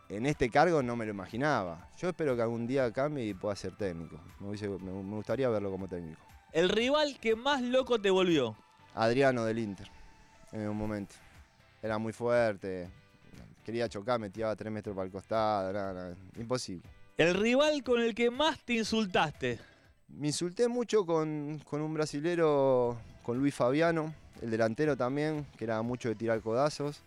En 0.09 0.27
este 0.27 0.51
cargo 0.51 0.83
no 0.83 0.95
me 0.95 1.05
lo 1.05 1.11
imaginaba. 1.11 1.89
Yo 1.97 2.09
espero 2.09 2.35
que 2.35 2.43
algún 2.43 2.67
día 2.67 2.91
cambie 2.93 3.25
y 3.25 3.33
pueda 3.33 3.55
ser 3.55 3.75
técnico. 3.75 4.19
Me, 4.39 4.49
hubiese- 4.49 4.69
me- 4.69 4.91
me 4.91 5.15
gustaría 5.15 5.49
verlo 5.49 5.71
como 5.71 5.87
técnico. 5.87 6.21
El 6.51 6.69
rival 6.69 7.17
que 7.19 7.35
más 7.35 7.63
loco 7.63 7.99
te 7.99 8.11
volvió. 8.11 8.55
Adriano 8.93 9.43
del 9.43 9.57
Inter, 9.57 9.89
en 10.51 10.69
un 10.69 10.77
momento. 10.77 11.15
Era 11.81 11.97
muy 11.97 12.13
fuerte, 12.13 12.91
quería 13.63 13.89
chocar, 13.89 14.19
me 14.19 14.29
tiraba 14.29 14.55
tres 14.55 14.71
metros 14.71 14.95
para 14.95 15.05
el 15.05 15.11
costado, 15.11 15.73
nada, 15.73 15.93
nada, 15.93 16.15
imposible. 16.37 16.83
El 17.17 17.33
rival 17.35 17.83
con 17.83 18.01
el 18.01 18.13
que 18.15 18.29
más 18.31 18.59
te 18.59 18.73
insultaste. 18.73 19.59
Me 20.09 20.27
insulté 20.27 20.67
mucho 20.67 21.05
con, 21.05 21.61
con 21.67 21.81
un 21.81 21.93
brasilero, 21.93 22.97
con 23.23 23.37
Luis 23.37 23.53
Fabiano, 23.55 24.13
el 24.41 24.51
delantero 24.51 24.97
también, 24.97 25.45
que 25.57 25.65
era 25.65 25.81
mucho 25.81 26.09
de 26.09 26.15
tirar 26.15 26.41
codazos. 26.41 27.01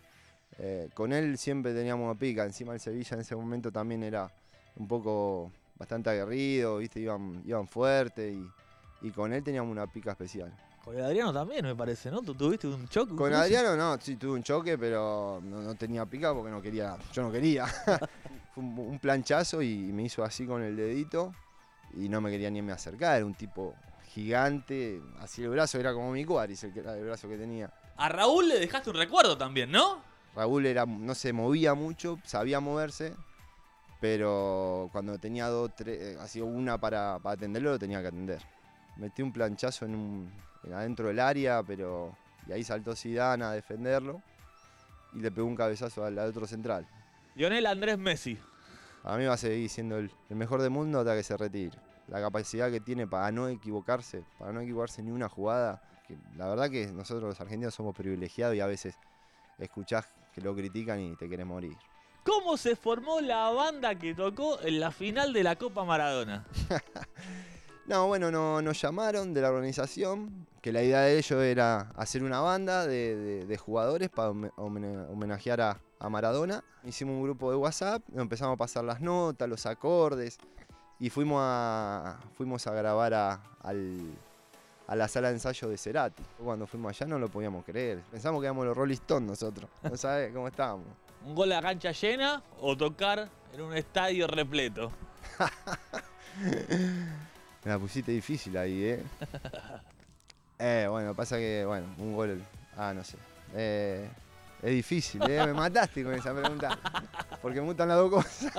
Eh, 0.59 0.89
con 0.93 1.13
él 1.13 1.37
siempre 1.37 1.73
teníamos 1.73 2.05
una 2.05 2.17
pica, 2.17 2.43
encima 2.43 2.73
el 2.73 2.79
Sevilla 2.79 3.15
en 3.15 3.21
ese 3.21 3.35
momento 3.35 3.71
también 3.71 4.03
era 4.03 4.31
un 4.75 4.87
poco 4.87 5.51
bastante 5.77 6.09
aguerrido, 6.09 6.77
¿viste? 6.77 6.99
Iban, 6.99 7.43
iban 7.45 7.67
fuerte 7.67 8.31
y, 8.31 8.49
y 9.01 9.11
con 9.11 9.33
él 9.33 9.43
teníamos 9.43 9.71
una 9.71 9.87
pica 9.87 10.11
especial. 10.11 10.51
Con 10.87 11.01
Adriano 11.01 11.33
también, 11.33 11.65
me 11.65 11.75
parece, 11.75 12.09
¿no? 12.09 12.21
¿Tú 12.21 12.33
tuviste 12.33 12.65
un 12.65 12.87
choque? 12.87 13.13
Con 13.13 13.27
incluso? 13.27 13.43
Adriano 13.43 13.75
no, 13.75 13.99
sí 13.99 14.15
tuve 14.15 14.35
un 14.35 14.41
choque, 14.41 14.77
pero 14.77 15.41
no, 15.43 15.61
no 15.61 15.75
tenía 15.75 16.05
pica 16.05 16.33
porque 16.33 16.49
no 16.49 16.61
quería, 16.61 16.95
yo 17.11 17.23
no 17.23 17.29
quería. 17.29 17.65
Fue 18.55 18.63
un, 18.63 18.79
un 18.79 18.97
planchazo 18.97 19.61
y 19.61 19.75
me 19.91 20.03
hizo 20.03 20.23
así 20.23 20.47
con 20.47 20.63
el 20.63 20.77
dedito 20.77 21.33
y 21.93 22.07
no 22.07 22.21
me 22.21 22.31
quería 22.31 22.49
ni 22.49 22.61
me 22.61 22.71
acercar, 22.71 23.17
era 23.17 23.25
un 23.25 23.33
tipo 23.33 23.75
gigante, 24.13 25.01
así 25.19 25.43
el 25.43 25.49
brazo 25.49 25.77
era 25.77 25.91
como 25.93 26.09
mi 26.13 26.23
cuadris, 26.23 26.63
el 26.63 26.71
brazo 26.71 27.27
que 27.27 27.37
tenía. 27.37 27.69
A 27.97 28.07
Raúl 28.07 28.47
le 28.47 28.57
dejaste 28.57 28.89
un 28.89 28.95
recuerdo 28.95 29.37
también, 29.37 29.69
¿no? 29.69 30.01
Raúl 30.37 30.67
era, 30.67 30.85
no 30.85 31.15
se 31.15 31.33
movía 31.33 31.73
mucho, 31.73 32.17
sabía 32.23 32.61
moverse, 32.61 33.13
pero 33.99 34.87
cuando 34.93 35.19
tenía 35.19 35.47
dos, 35.49 35.69
tres, 35.75 35.99
eh, 35.99 36.17
así 36.21 36.39
una 36.39 36.77
para, 36.77 37.19
para 37.19 37.33
atenderlo, 37.33 37.71
lo 37.71 37.79
tenía 37.79 38.01
que 38.01 38.07
atender. 38.07 38.41
Metí 38.95 39.21
un 39.21 39.33
planchazo 39.33 39.83
en 39.83 39.93
un, 39.93 40.46
en 40.63 40.73
adentro 40.73 41.07
del 41.07 41.19
área, 41.19 41.63
pero 41.63 42.15
y 42.47 42.53
ahí 42.53 42.63
saltó 42.63 42.95
Zidane 42.95 43.43
a 43.43 43.51
defenderlo 43.51 44.21
y 45.13 45.19
le 45.19 45.31
pegó 45.31 45.47
un 45.47 45.55
cabezazo 45.55 46.05
al, 46.05 46.17
al 46.17 46.29
otro 46.29 46.47
central. 46.47 46.87
Lionel 47.35 47.65
Andrés 47.65 47.97
Messi. 47.97 48.37
A 49.03 49.17
mí 49.17 49.25
va 49.25 49.33
a 49.33 49.37
seguir 49.37 49.69
siendo 49.69 49.97
el, 49.97 50.11
el 50.29 50.35
mejor 50.35 50.61
del 50.61 50.71
mundo 50.71 50.99
hasta 50.99 51.15
que 51.15 51.23
se 51.23 51.37
retire. 51.37 51.77
La 52.07 52.21
capacidad 52.21 52.71
que 52.71 52.79
tiene 52.79 53.05
para 53.05 53.31
no 53.31 53.47
equivocarse, 53.47 54.23
para 54.39 54.51
no 54.51 54.61
equivocarse 54.61 55.03
ni 55.03 55.11
una 55.11 55.29
jugada. 55.29 55.81
Que 56.07 56.17
la 56.37 56.47
verdad 56.47 56.69
que 56.69 56.87
nosotros 56.87 57.23
los 57.23 57.41
argentinos 57.41 57.75
somos 57.75 57.95
privilegiados 57.95 58.55
y 58.55 58.61
a 58.61 58.65
veces 58.65 58.95
escuchás 59.59 60.07
que 60.33 60.41
lo 60.41 60.55
critican 60.55 60.99
y 60.99 61.15
te 61.15 61.29
querés 61.29 61.45
morir. 61.45 61.77
¿Cómo 62.23 62.57
se 62.57 62.75
formó 62.75 63.21
la 63.21 63.49
banda 63.51 63.95
que 63.95 64.13
tocó 64.13 64.59
en 64.61 64.79
la 64.79 64.91
final 64.91 65.31
de 65.31 65.43
la 65.43 65.55
Copa 65.55 65.85
Maradona? 65.85 66.45
No, 67.87 68.07
bueno, 68.07 68.29
no, 68.31 68.61
nos 68.61 68.81
llamaron 68.81 69.33
de 69.33 69.41
la 69.41 69.49
organización, 69.49 70.45
que 70.61 70.73
la 70.73 70.83
idea 70.83 71.01
de 71.01 71.17
ellos 71.17 71.41
era 71.41 71.89
hacer 71.95 72.21
una 72.21 72.41
banda 72.41 72.85
de, 72.85 73.15
de- 73.15 73.45
de 73.45 73.57
jugadores 73.57 74.09
para 74.09 74.31
homenajear 74.57 75.61
a, 75.61 75.79
a 75.99 76.09
Maradona. 76.09 76.61
Hicimos 76.83 77.15
un 77.15 77.23
grupo 77.23 77.49
de 77.49 77.55
WhatsApp, 77.55 78.03
empezamos 78.13 78.55
a 78.55 78.57
pasar 78.57 78.83
las 78.83 78.99
notas, 78.99 79.47
los 79.47 79.65
acordes, 79.65 80.37
y 80.99 81.09
fuimos 81.09 81.39
a, 81.41 82.19
fuimos 82.35 82.67
a 82.67 82.73
grabar 82.73 83.13
a, 83.13 83.41
al- 83.61 84.13
a 84.87 84.95
la 84.97 85.07
sala 85.07 85.29
de 85.29 85.35
ensayo 85.35 85.69
de 85.69 85.77
Cerati. 85.77 86.21
Cuando 86.43 86.67
fuimos 86.67 86.89
allá 86.89 87.07
no 87.07 87.17
lo 87.19 87.29
podíamos 87.29 87.63
creer, 87.63 87.99
pensamos 88.11 88.41
que 88.41 88.47
éramos 88.47 88.65
los 88.65 88.75
Rolling 88.75 88.95
Stones 88.95 89.29
nosotros, 89.29 89.69
no 89.83 89.95
sabes 89.97 90.33
cómo 90.33 90.49
estábamos. 90.49 90.87
¿Un 91.25 91.35
gol 91.35 91.53
a 91.53 91.61
cancha 91.61 91.93
llena 91.93 92.43
o 92.59 92.75
tocar 92.75 93.29
en 93.53 93.61
un 93.61 93.73
estadio 93.77 94.27
repleto? 94.27 94.91
Me 97.67 97.73
la 97.73 97.79
pusiste 97.79 98.13
difícil 98.13 98.55
ahí, 98.55 98.81
¿eh? 98.81 99.03
eh, 100.59 100.87
bueno, 100.89 101.13
pasa 101.13 101.35
que, 101.35 101.65
bueno, 101.65 101.85
un 101.97 102.15
gol. 102.15 102.41
Ah, 102.77 102.93
no 102.95 103.03
sé. 103.03 103.17
Eh, 103.53 104.07
es 104.63 104.71
difícil, 104.71 105.21
¿eh? 105.29 105.45
Me 105.45 105.51
mataste 105.51 106.01
con 106.01 106.13
esa 106.13 106.33
pregunta. 106.33 106.79
Porque 107.41 107.59
me 107.59 107.67
gustan 107.67 107.89
las 107.89 107.97
dos 107.97 108.09
cosas. 108.09 108.53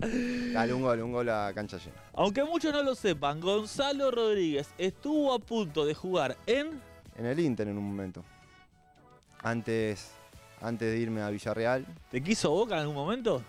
Dale, 0.52 0.74
un 0.74 0.82
gol, 0.82 1.00
un 1.00 1.12
gol 1.12 1.28
a 1.28 1.52
cancha 1.54 1.76
llena. 1.76 1.94
Aunque 2.12 2.42
muchos 2.42 2.72
no 2.72 2.82
lo 2.82 2.96
sepan, 2.96 3.40
Gonzalo 3.40 4.10
Rodríguez 4.10 4.74
estuvo 4.78 5.32
a 5.32 5.38
punto 5.38 5.84
de 5.84 5.94
jugar 5.94 6.36
en... 6.44 6.80
En 7.16 7.26
el 7.26 7.38
Inter 7.38 7.68
en 7.68 7.78
un 7.78 7.84
momento. 7.84 8.24
Antes, 9.44 10.10
antes 10.60 10.90
de 10.90 10.98
irme 10.98 11.22
a 11.22 11.30
Villarreal, 11.30 11.86
¿Te 12.10 12.20
quiso 12.20 12.50
Boca 12.50 12.74
en 12.74 12.80
algún 12.80 12.96
momento? 12.96 13.44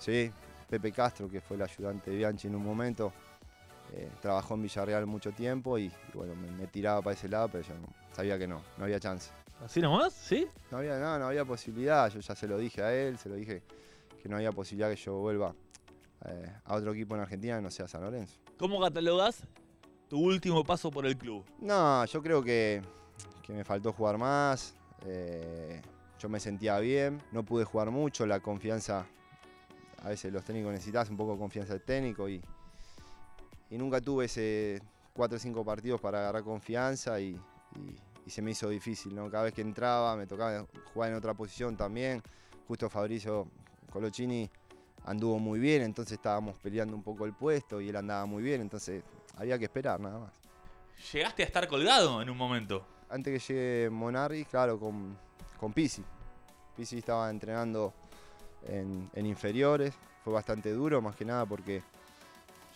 sí, 0.00 0.28
Pepe 0.68 0.90
Castro, 0.90 1.30
que 1.30 1.40
fue 1.40 1.56
el 1.56 1.62
ayudante 1.62 2.10
de 2.10 2.16
Bianchi 2.16 2.48
en 2.48 2.56
un 2.56 2.64
momento, 2.64 3.12
eh, 3.92 4.10
trabajó 4.20 4.54
en 4.54 4.62
Villarreal 4.62 5.06
mucho 5.06 5.32
tiempo 5.32 5.78
y, 5.78 5.84
y 5.86 5.92
bueno, 6.14 6.34
me, 6.34 6.50
me 6.52 6.66
tiraba 6.66 7.02
para 7.02 7.14
ese 7.14 7.28
lado, 7.28 7.48
pero 7.50 7.64
yo 7.66 7.74
no- 7.74 7.92
sabía 8.12 8.38
que 8.38 8.46
no, 8.46 8.62
no 8.78 8.84
había 8.84 8.98
chance. 9.00 9.30
¿Así 9.64 9.80
nomás? 9.80 10.12
¿Sí? 10.14 10.46
No 10.70 10.78
había 10.78 10.98
nada, 10.98 11.18
no 11.18 11.26
había 11.26 11.44
posibilidad. 11.44 12.08
Yo 12.10 12.20
ya 12.20 12.34
se 12.34 12.46
lo 12.48 12.56
dije 12.58 12.82
a 12.82 12.94
él, 12.94 13.18
se 13.18 13.28
lo 13.28 13.34
dije 13.34 13.62
que 14.22 14.28
no 14.28 14.36
había 14.36 14.52
posibilidad 14.52 14.88
que 14.90 14.96
yo 14.96 15.14
vuelva 15.18 15.54
eh, 16.26 16.52
a 16.64 16.74
otro 16.76 16.92
equipo 16.92 17.14
en 17.14 17.22
Argentina 17.22 17.56
que 17.56 17.62
no 17.62 17.70
sea 17.70 17.86
San 17.88 18.02
Lorenzo. 18.02 18.36
¿Cómo 18.58 18.80
catalogas 18.80 19.42
tu 20.08 20.18
último 20.18 20.64
paso 20.64 20.90
por 20.90 21.04
el 21.06 21.16
club? 21.16 21.44
No, 21.58 22.04
yo 22.06 22.22
creo 22.22 22.42
que, 22.42 22.82
que 23.42 23.52
me 23.52 23.64
faltó 23.64 23.92
jugar 23.92 24.16
más. 24.18 24.74
eh, 25.06 25.80
yo 26.18 26.28
me 26.28 26.38
sentía 26.40 26.78
bien, 26.80 27.22
no 27.32 27.42
pude 27.44 27.64
jugar 27.64 27.90
mucho, 27.90 28.26
la 28.26 28.40
confianza, 28.40 29.06
a 30.02 30.08
veces 30.10 30.30
los 30.32 30.44
técnicos 30.44 30.70
necesitas 30.72 31.08
un 31.08 31.16
poco 31.16 31.32
de 31.32 31.38
confianza 31.38 31.72
del 31.72 31.82
técnico 31.82 32.28
y, 32.28 32.42
y 33.70 33.78
nunca 33.78 34.00
tuve 34.00 34.26
ese 34.26 34.82
4 35.14 35.36
o 35.36 35.38
5 35.40 35.64
partidos 35.64 36.00
para 36.00 36.18
agarrar 36.20 36.42
confianza 36.44 37.20
y, 37.20 37.30
y- 37.76 37.96
y 38.26 38.30
se 38.30 38.42
me 38.42 38.50
hizo 38.50 38.68
difícil, 38.68 39.14
¿no? 39.14 39.30
Cada 39.30 39.44
vez 39.44 39.54
que 39.54 39.62
entraba 39.62 40.14
me 40.16 40.26
tocaba 40.26 40.66
jugar 40.92 41.10
en 41.10 41.16
otra 41.16 41.32
posición 41.34 41.76
también. 41.76 42.22
Justo 42.68 42.88
Fabricio 42.90 43.48
Colocini 43.90 44.48
anduvo 45.06 45.38
muy 45.38 45.58
bien, 45.58 45.82
entonces 45.82 46.12
estábamos 46.12 46.56
peleando 46.58 46.94
un 46.94 47.02
poco 47.02 47.24
el 47.24 47.32
puesto 47.32 47.80
y 47.80 47.88
él 47.88 47.96
andaba 47.96 48.26
muy 48.26 48.42
bien, 48.42 48.60
entonces 48.60 49.02
había 49.36 49.58
que 49.58 49.64
esperar 49.64 49.98
nada 49.98 50.18
más. 50.18 50.32
Llegaste 51.12 51.42
a 51.42 51.46
estar 51.46 51.66
colgado 51.66 52.20
en 52.20 52.28
un 52.28 52.36
momento. 52.36 52.84
Antes 53.08 53.42
que 53.46 53.52
llegue 53.54 53.90
Monarri, 53.90 54.44
claro, 54.44 54.78
con, 54.78 55.16
con 55.58 55.72
Pisi. 55.72 56.04
Pisi 56.76 56.98
estaba 56.98 57.30
entrenando 57.30 57.94
en, 58.66 59.10
en 59.14 59.26
inferiores, 59.26 59.94
fue 60.22 60.32
bastante 60.34 60.70
duro, 60.72 61.00
más 61.00 61.16
que 61.16 61.24
nada 61.24 61.46
porque 61.46 61.82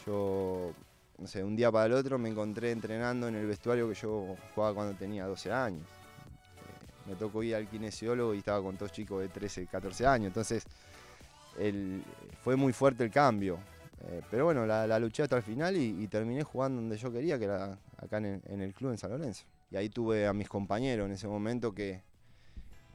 yo, 0.06 0.72
no 1.18 1.26
sé, 1.26 1.42
un 1.44 1.56
día 1.56 1.70
para 1.70 1.86
el 1.86 1.92
otro 1.92 2.18
me 2.18 2.28
encontré 2.28 2.70
entrenando 2.70 3.28
en 3.28 3.36
el 3.36 3.46
vestuario 3.46 3.88
que 3.88 3.94
yo 3.94 4.36
jugaba 4.54 4.74
cuando 4.74 4.94
tenía 4.94 5.26
12 5.26 5.52
años. 5.52 5.82
Eh, 5.82 7.10
me 7.10 7.14
tocó 7.16 7.42
ir 7.42 7.54
al 7.54 7.68
kinesiólogo 7.68 8.34
y 8.34 8.38
estaba 8.38 8.62
con 8.62 8.76
dos 8.76 8.92
chicos 8.92 9.20
de 9.22 9.28
13, 9.28 9.66
14 9.66 10.06
años. 10.06 10.28
Entonces 10.28 10.64
el- 11.58 12.02
fue 12.42 12.56
muy 12.56 12.72
fuerte 12.72 13.04
el 13.04 13.10
cambio. 13.10 13.58
Eh, 14.06 14.20
pero 14.30 14.44
bueno, 14.44 14.66
la, 14.66 14.86
la 14.86 14.98
luché 14.98 15.22
hasta 15.22 15.36
el 15.36 15.42
final 15.42 15.76
y, 15.76 16.06
terminé 16.08 16.42
jugando 16.42 16.80
donde 16.80 16.96
yo 16.98 17.10
quería, 17.10 17.38
que 17.38 17.44
era 17.44 17.78
acá 17.96 18.18
en 18.18 18.60
el, 18.60 18.74
club 18.74 18.90
en 18.90 18.98
San 18.98 19.10
Lorenzo. 19.10 19.44
Y 19.70 19.76
ahí 19.76 19.88
tuve 19.88 20.26
a 20.26 20.32
mis 20.34 20.48
compañeros 20.48 21.06
en 21.06 21.12
ese 21.12 21.26
momento 21.26 21.72
que, 21.74 22.02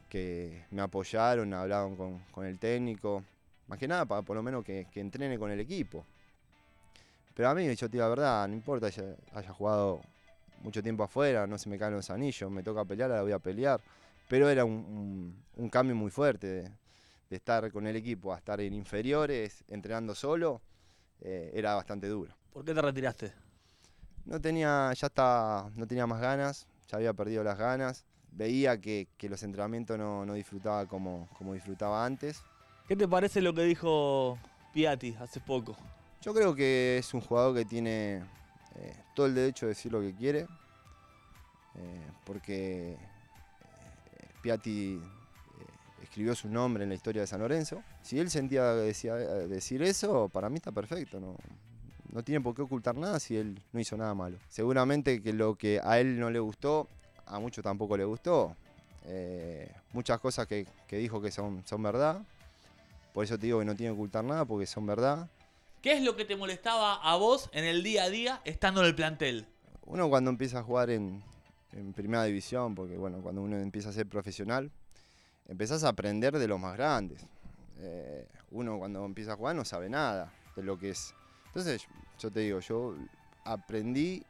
que 0.08 0.66
me 0.70 0.82
apoyaron, 0.82 1.52
hablaban 1.54 1.96
con, 1.96 2.20
con 2.32 2.46
el 2.46 2.60
técnico, 2.60 3.24
más 3.68 3.80
que 3.80 3.88
nada 3.88 4.06
para 4.06 4.22
por 4.22 4.36
lo 4.36 4.44
menos 4.44 4.64
que, 4.64 4.88
que 4.92 5.00
entrene 5.00 5.40
con 5.40 5.50
el 5.52 5.60
equipo. 5.60 6.06
Pero 7.40 7.52
a 7.52 7.56
mí, 7.56 7.74
yo 7.74 7.88
te 7.90 7.94
digo 7.94 8.04
la 8.04 8.10
verdad, 8.10 8.48
no 8.50 8.54
importa 8.54 8.88
haya, 8.88 9.16
haya 9.34 9.54
jugado 9.54 10.02
mucho 10.62 10.84
tiempo 10.84 11.04
afuera, 11.04 11.48
no 11.48 11.58
se 11.58 11.70
me 11.70 11.80
caen 11.80 11.94
los 11.94 12.10
anillos, 12.10 12.52
me 12.52 12.64
toca 12.64 12.84
pelear, 12.84 13.10
la 13.12 13.22
voy 13.22 13.32
a 13.32 13.40
pelear. 13.40 13.80
Pero 14.28 14.50
era 14.50 14.66
un, 14.66 14.74
un- 14.74 15.44
un 15.56 15.70
cambio 15.70 15.96
muy 15.96 16.12
fuerte 16.12 16.48
de, 16.48 16.64
de 17.30 17.36
estar 17.38 17.72
con 17.72 17.88
el 17.88 17.96
equipo 17.96 18.34
a 18.34 18.38
estar 18.40 18.60
en 18.60 18.74
inferiores, 18.74 19.64
entrenando 19.70 20.14
solo, 20.16 20.60
eh, 21.22 21.50
era 21.54 21.76
bastante 21.76 22.10
duro. 22.10 22.34
¿Por 22.52 22.66
qué 22.66 22.74
te 22.74 22.82
retiraste? 22.82 23.32
No 24.26 24.42
tenía, 24.42 24.92
ya 24.94 25.08
estaba, 25.08 25.72
no 25.78 25.88
tenía 25.88 26.06
más 26.06 26.20
ganas, 26.20 26.68
ya 26.90 26.98
había 26.98 27.14
perdido 27.14 27.42
las 27.42 27.58
ganas. 27.58 28.04
Veía 28.34 28.82
que, 28.82 29.08
que 29.16 29.30
los 29.30 29.42
entrenamientos 29.44 29.98
no, 29.98 30.26
no 30.26 30.34
disfrutaba 30.34 30.88
como, 30.88 31.30
como 31.38 31.54
disfrutaba 31.54 32.06
antes. 32.06 32.44
¿Qué 32.86 32.98
te 32.98 33.08
parece 33.08 33.40
lo 33.42 33.54
que 33.54 33.62
dijo 33.62 34.38
Piatti 34.74 35.16
hace 35.22 35.40
poco? 35.40 35.78
Yo 36.22 36.34
creo 36.34 36.54
que 36.54 36.98
es 36.98 37.14
un 37.14 37.22
jugador 37.22 37.56
que 37.56 37.66
tiene 37.66 38.18
eh, 38.76 38.94
todo 39.16 39.26
el 39.26 39.36
derecho 39.36 39.66
de 39.66 39.70
decir 39.70 39.92
lo 39.92 40.02
que 40.02 40.14
quiere, 40.14 40.40
eh, 41.76 42.08
porque 42.26 42.92
eh, 42.94 42.98
Piatti 44.42 45.02
escribió 46.04 46.36
su 46.36 46.50
nombre 46.50 46.84
en 46.84 46.90
la 46.90 46.96
historia 46.96 47.22
de 47.22 47.28
San 47.28 47.40
Lorenzo. 47.40 47.82
Si 48.02 48.20
él 48.20 48.30
sentía 48.30 48.74
decía- 48.74 49.16
decir 49.16 49.82
eso, 49.82 50.28
para 50.28 50.50
mí 50.50 50.58
está 50.58 50.72
perfecto. 50.72 51.20
No, 51.20 51.36
no 52.12 52.24
tiene 52.24 52.42
por 52.42 52.54
qué 52.54 52.64
ocultar 52.64 52.96
nada 52.96 53.20
si 53.20 53.38
él 53.38 53.62
no 53.72 53.80
hizo 53.80 53.96
nada 53.96 54.14
malo. 54.14 54.38
Seguramente 54.50 55.22
que 55.22 55.32
lo 55.32 55.56
que 55.56 55.80
a 55.84 56.00
él 56.00 56.20
no 56.20 56.30
le 56.30 56.40
gustó, 56.40 56.88
a 57.28 57.40
muchos 57.40 57.64
tampoco 57.64 57.96
le 57.96 58.04
gustó. 58.04 58.56
Muchas 59.94 60.20
cosas 60.20 60.46
que, 60.48 60.68
que 60.88 60.98
dijo 60.98 61.22
que 61.22 61.32
son, 61.32 61.64
son 61.66 61.82
verdad. 61.82 62.22
Por 63.14 63.24
eso 63.24 63.38
te 63.38 63.46
digo 63.48 63.60
que 63.60 63.66
no 63.66 63.76
tiene 63.76 63.92
que 63.94 63.96
ocultar 63.96 64.24
nada, 64.24 64.46
porque 64.46 64.66
son 64.66 64.86
verdad. 64.86 65.28
¿Qué 65.82 65.94
es 65.94 66.04
lo 66.04 66.18
que 66.18 66.26
te 66.26 66.36
molestaba 66.36 66.96
a 66.96 67.16
vos 67.16 67.50
en 67.54 67.64
el 67.64 67.84
día 67.84 68.04
a 68.04 68.10
día 68.10 68.42
estando 68.44 68.82
en 68.82 68.88
el 68.88 68.96
plantel? 68.96 69.48
Uno 69.86 70.10
cuando 70.10 70.30
empieza 70.30 70.60
a 70.60 70.64
jugar 70.64 70.90
en, 70.90 71.24
en 71.72 71.94
primera 71.94 72.26
división, 72.26 72.76
porque 72.76 72.98
bueno, 72.98 73.22
cuando 73.22 73.42
uno 73.42 73.58
empieza 73.58 73.88
a 73.88 73.94
ser 73.94 74.06
profesional, 74.06 74.72
empezás 75.48 75.86
a 75.86 75.90
aprender 75.90 76.38
de 76.38 76.48
los 76.50 76.60
más 76.60 76.76
grandes. 76.76 77.26
Eh, 77.80 78.28
uno 78.52 78.78
cuando 78.78 79.06
empieza 79.06 79.34
a 79.34 79.36
jugar 79.38 79.56
no 79.56 79.64
sabe 79.64 79.90
nada 79.90 80.34
de 80.54 80.64
lo 80.64 80.78
que 80.78 80.90
es. 80.90 81.16
Entonces, 81.46 81.88
yo 82.20 82.30
te 82.30 82.42
digo, 82.42 82.60
yo 82.60 82.98
aprendí 83.46 84.22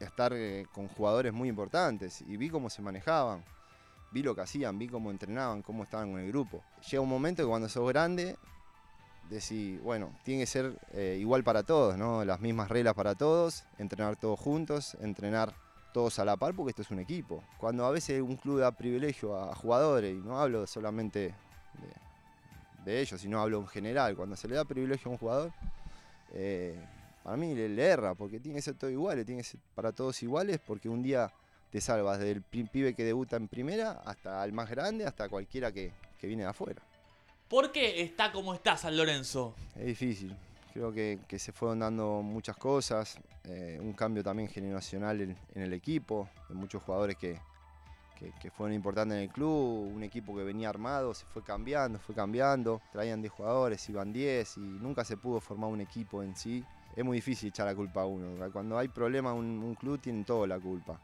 a 0.00 0.04
estar 0.04 0.32
eh, 0.32 0.64
con 0.72 0.88
jugadores 0.88 1.34
muy 1.34 1.50
importantes 1.50 2.22
y 2.22 2.38
vi 2.38 2.48
cómo 2.48 2.70
se 2.70 2.80
manejaban, 2.80 3.44
vi 4.12 4.22
lo 4.22 4.34
que 4.34 4.40
hacían, 4.40 4.78
vi 4.78 4.88
cómo 4.88 5.10
entrenaban, 5.10 5.60
cómo 5.60 5.82
estaban 5.82 6.10
con 6.10 6.20
el 6.20 6.28
grupo. 6.28 6.64
Llega 6.90 7.02
un 7.02 7.08
momento 7.10 7.42
que 7.42 7.48
cuando 7.50 7.68
sos 7.68 7.86
grande, 7.86 8.38
decís, 9.30 9.80
bueno, 9.80 10.12
tiene 10.24 10.42
que 10.42 10.46
ser 10.46 10.78
eh, 10.92 11.16
igual 11.18 11.44
para 11.44 11.62
todos, 11.62 11.96
¿no? 11.96 12.24
Las 12.24 12.40
mismas 12.40 12.68
reglas 12.68 12.94
para 12.94 13.14
todos, 13.14 13.64
entrenar 13.78 14.16
todos 14.16 14.38
juntos, 14.38 14.96
entrenar 15.00 15.54
todos 15.92 16.18
a 16.18 16.24
la 16.24 16.36
par, 16.36 16.54
porque 16.54 16.70
esto 16.70 16.82
es 16.82 16.90
un 16.90 16.98
equipo. 16.98 17.42
Cuando 17.56 17.86
a 17.86 17.90
veces 17.90 18.20
un 18.20 18.36
club 18.36 18.58
da 18.58 18.72
privilegio 18.72 19.36
a 19.36 19.54
jugadores, 19.54 20.14
y 20.14 20.18
no 20.20 20.38
hablo 20.40 20.66
solamente 20.66 21.34
de, 22.84 23.00
ellos, 23.00 23.20
sino 23.20 23.40
hablo 23.40 23.60
en 23.60 23.68
general, 23.68 24.16
cuando 24.16 24.34
se 24.34 24.48
le 24.48 24.56
da 24.56 24.64
privilegio 24.64 25.08
a 25.08 25.12
un 25.12 25.18
jugador, 25.18 25.52
eh, 26.32 26.76
para 27.22 27.36
mí 27.36 27.54
le, 27.54 27.84
erra, 27.84 28.14
porque 28.14 28.40
tiene 28.40 28.56
que 28.56 28.62
ser 28.62 28.74
todo 28.74 28.90
igual, 28.90 29.24
tiene 29.24 29.42
que 29.42 29.48
ser 29.48 29.60
para 29.76 29.92
todos 29.92 30.20
iguales, 30.22 30.58
porque 30.58 30.88
un 30.88 31.02
día 31.02 31.30
te 31.70 31.80
salvas 31.80 32.18
desde 32.18 32.32
el 32.32 32.42
pi- 32.42 32.64
pibe 32.64 32.94
que 32.94 33.04
debuta 33.04 33.36
en 33.36 33.46
primera 33.46 34.02
hasta 34.04 34.44
el 34.44 34.52
más 34.52 34.68
grande, 34.68 35.06
hasta 35.06 35.28
cualquiera 35.28 35.70
que, 35.70 35.92
que 36.18 36.26
viene 36.26 36.42
de 36.42 36.48
afuera. 36.48 36.82
¿Por 37.50 37.72
qué 37.72 38.00
está 38.02 38.32
como 38.32 38.54
está 38.54 38.76
San 38.78 38.96
Lorenzo? 38.96 39.54
Es 39.76 39.84
difícil. 39.86 40.34
Creo 40.72 40.92
que, 40.92 41.18
que 41.26 41.38
se 41.38 41.50
fueron 41.52 41.80
dando 41.80 42.22
muchas 42.22 42.56
cosas. 42.56 43.18
eh, 43.44 43.78
un 43.82 43.92
cambio 43.92 44.22
también 44.22 44.48
generacional 44.48 45.20
en, 45.20 45.36
en 45.54 45.62
el 45.62 45.72
equipo, 45.72 46.28
de 46.48 46.54
muchos 46.54 46.80
jugadores 46.82 47.16
que, 47.16 47.36
que- 48.16 48.32
que 48.40 48.50
fueron 48.50 48.72
importantes 48.74 49.16
en 49.16 49.22
el 49.24 49.28
club. 49.30 49.92
Un 49.94 50.02
equipo 50.04 50.36
que 50.36 50.44
venía 50.44 50.68
armado, 50.68 51.12
se 51.12 51.26
fue 51.26 51.42
cambiando, 51.42 51.98
fue 51.98 52.14
cambiando. 52.14 52.80
Traían 52.92 53.20
10 53.20 53.32
jugadores, 53.32 53.88
iban 53.88 54.12
10 54.12 54.56
y 54.58 54.60
nunca 54.60 55.04
se 55.04 55.16
pudo 55.16 55.40
formar 55.40 55.70
un 55.70 55.80
equipo 55.80 56.22
en 56.22 56.36
sí. 56.36 56.64
Es 56.94 57.04
muy 57.04 57.16
difícil 57.18 57.48
echar 57.48 57.66
la 57.66 57.74
culpa 57.74 58.02
a 58.02 58.06
uno. 58.06 58.28
Cuando 58.52 58.78
hay 58.78 58.88
problemas 58.88 59.32
en 59.34 59.38
un, 59.40 59.62
un 59.64 59.74
club, 59.74 59.98
tienen 60.00 60.24
toda 60.24 60.46
la 60.46 60.58
culpa. 60.60 61.00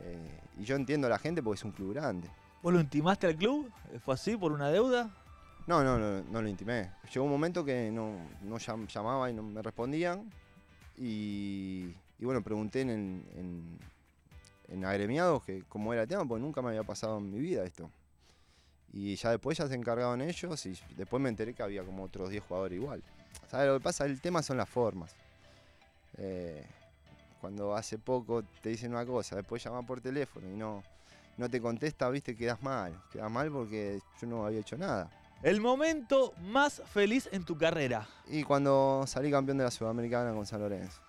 Eh, 0.00 0.40
y 0.58 0.64
yo 0.64 0.76
entiendo 0.76 1.06
a 1.08 1.10
la 1.10 1.18
gente 1.18 1.42
porque 1.42 1.58
es 1.58 1.64
un 1.64 1.72
club 1.72 1.94
grande. 1.94 2.28
¿Vos 2.62 2.72
lo 2.72 2.80
intimaste 2.80 3.26
al 3.26 3.36
club? 3.36 3.70
¿Fue 4.04 4.14
así 4.14 4.36
por 4.36 4.52
una 4.52 4.68
deuda? 4.70 5.10
No, 5.70 5.84
no, 5.84 6.00
no, 6.00 6.20
no 6.32 6.42
lo 6.42 6.48
intimé. 6.48 6.90
Llegó 7.14 7.24
un 7.26 7.30
momento 7.30 7.64
que 7.64 7.92
no, 7.92 8.16
no 8.42 8.56
llam- 8.58 8.88
llamaba 8.88 9.30
y 9.30 9.34
no 9.34 9.44
me 9.44 9.62
respondían. 9.62 10.28
Y, 10.96 11.94
y 12.18 12.24
bueno, 12.24 12.42
pregunté 12.42 12.80
en, 12.80 12.90
en, 13.36 13.78
en 14.66 14.84
agremiados 14.84 15.44
que 15.44 15.62
cómo 15.68 15.92
era 15.92 16.02
el 16.02 16.08
tema, 16.08 16.24
porque 16.26 16.42
nunca 16.42 16.60
me 16.60 16.70
había 16.70 16.82
pasado 16.82 17.18
en 17.18 17.30
mi 17.30 17.38
vida 17.38 17.62
esto. 17.64 17.88
Y 18.92 19.14
ya 19.14 19.30
después 19.30 19.58
ya 19.58 19.68
se 19.68 19.76
encargaron 19.76 20.20
ellos 20.22 20.66
y 20.66 20.76
después 20.96 21.22
me 21.22 21.28
enteré 21.28 21.54
que 21.54 21.62
había 21.62 21.84
como 21.84 22.02
otros 22.02 22.30
10 22.30 22.42
jugadores 22.42 22.74
igual. 22.76 23.00
¿Sabes 23.48 23.68
lo 23.68 23.74
que 23.78 23.84
pasa? 23.84 24.06
El 24.06 24.20
tema 24.20 24.42
son 24.42 24.56
las 24.56 24.68
formas. 24.68 25.14
Eh, 26.16 26.66
cuando 27.40 27.76
hace 27.76 27.96
poco 27.96 28.42
te 28.60 28.70
dicen 28.70 28.90
una 28.90 29.06
cosa, 29.06 29.36
después 29.36 29.62
llaman 29.62 29.86
por 29.86 30.00
teléfono 30.00 30.48
y 30.50 30.56
no, 30.56 30.82
no 31.36 31.48
te 31.48 31.60
contesta, 31.60 32.10
viste, 32.10 32.34
quedas 32.36 32.60
mal. 32.60 32.92
Quedas 33.12 33.30
mal 33.30 33.52
porque 33.52 34.00
yo 34.20 34.26
no 34.26 34.44
había 34.44 34.58
hecho 34.58 34.76
nada. 34.76 35.08
El 35.42 35.62
momento 35.62 36.34
más 36.42 36.82
feliz 36.92 37.26
en 37.32 37.44
tu 37.44 37.56
carrera. 37.56 38.06
Y 38.26 38.42
cuando 38.42 39.04
salí 39.06 39.30
campeón 39.30 39.56
de 39.56 39.64
la 39.64 39.70
Sudamericana 39.70 40.34
con 40.34 40.44
San 40.44 40.60
Lorenzo. 40.60 41.00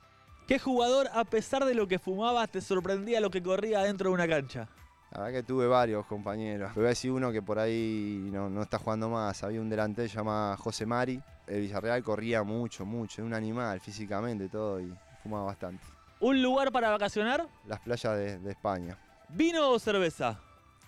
¿Qué 0.48 0.58
jugador, 0.58 1.10
a 1.14 1.26
pesar 1.26 1.66
de 1.66 1.74
lo 1.74 1.86
que 1.86 2.00
fumabas, 2.00 2.50
te 2.50 2.62
sorprendía 2.62 3.20
lo 3.20 3.30
que 3.30 3.44
corría 3.44 3.82
dentro 3.82 4.10
de 4.10 4.14
una 4.14 4.30
cancha? 4.30 4.70
La 5.12 5.20
verdad 5.20 5.40
que 5.40 5.44
tuve 5.44 5.68
varios 5.68 6.06
compañeros. 6.06 6.74
Voy 6.76 6.86
a 6.86 6.90
decir 6.90 7.12
uno 7.12 7.30
que 7.34 7.42
por 7.42 7.60
ahí 7.60 8.30
no, 8.32 8.50
no 8.50 8.62
está 8.62 8.78
jugando 8.78 9.10
más. 9.10 9.44
Había 9.44 9.60
un 9.60 9.70
delantero 9.70 10.08
llamado 10.08 10.56
José 10.56 10.86
Mari. 10.86 11.22
El 11.46 11.60
Villarreal 11.62 12.02
corría 12.02 12.42
mucho, 12.44 12.86
mucho. 12.86 13.22
Era 13.22 13.28
un 13.28 13.34
animal 13.34 13.82
físicamente 13.82 14.48
todo 14.48 14.80
y 14.80 14.94
fumaba 15.22 15.44
bastante. 15.48 15.84
¿Un 16.22 16.42
lugar 16.42 16.72
para 16.72 16.90
vacacionar? 16.90 17.46
Las 17.68 17.82
playas 17.82 18.16
de, 18.16 18.40
de 18.40 18.52
España. 18.52 18.98
¿Vino 19.28 19.72
o 19.72 19.78
cerveza? 19.78 20.40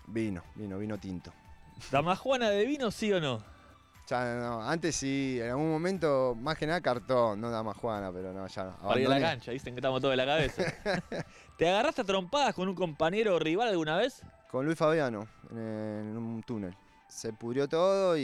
Vino, 0.08 0.44
vino, 0.56 0.78
vino 0.78 0.98
tinto. 0.98 1.34
¿Damajuana 1.92 2.50
de 2.50 2.66
vino, 2.66 2.92
sí 2.92 3.12
o 3.14 3.20
no? 3.22 3.44
Ya 4.08 4.36
no, 4.36 4.62
antes 4.62 4.98
sí, 4.98 5.40
en 5.42 5.50
algún 5.52 5.72
momento, 5.72 6.36
más 6.38 6.58
que 6.58 6.68
nada 6.68 6.82
cartón, 6.82 7.40
no 7.40 7.50
dama 7.50 7.74
Juana, 7.74 8.12
pero 8.12 8.34
no, 8.34 8.46
ya. 8.48 8.76
Para 8.78 9.00
ir 9.00 9.08
a 9.08 9.10
la 9.12 9.20
cancha, 9.22 9.52
dicen 9.52 9.74
que 9.74 9.80
estamos 9.80 10.02
todos 10.02 10.12
de 10.12 10.18
la 10.18 10.26
cabeza. 10.26 10.62
¿Te 11.58 11.70
agarraste 11.70 12.02
a 12.02 12.04
trompadas 12.04 12.54
con 12.54 12.68
un 12.68 12.76
compañero 12.76 13.36
o 13.36 13.40
rival 13.40 13.70
alguna 13.70 13.96
vez? 13.98 14.22
Con 14.52 14.66
Luis 14.66 14.78
Fabiano, 14.78 15.26
en, 15.52 15.58
en 15.58 16.18
un 16.18 16.44
túnel. 16.44 16.76
Se 17.08 17.32
pudrió 17.32 17.70
todo 17.70 18.18
y, 18.18 18.22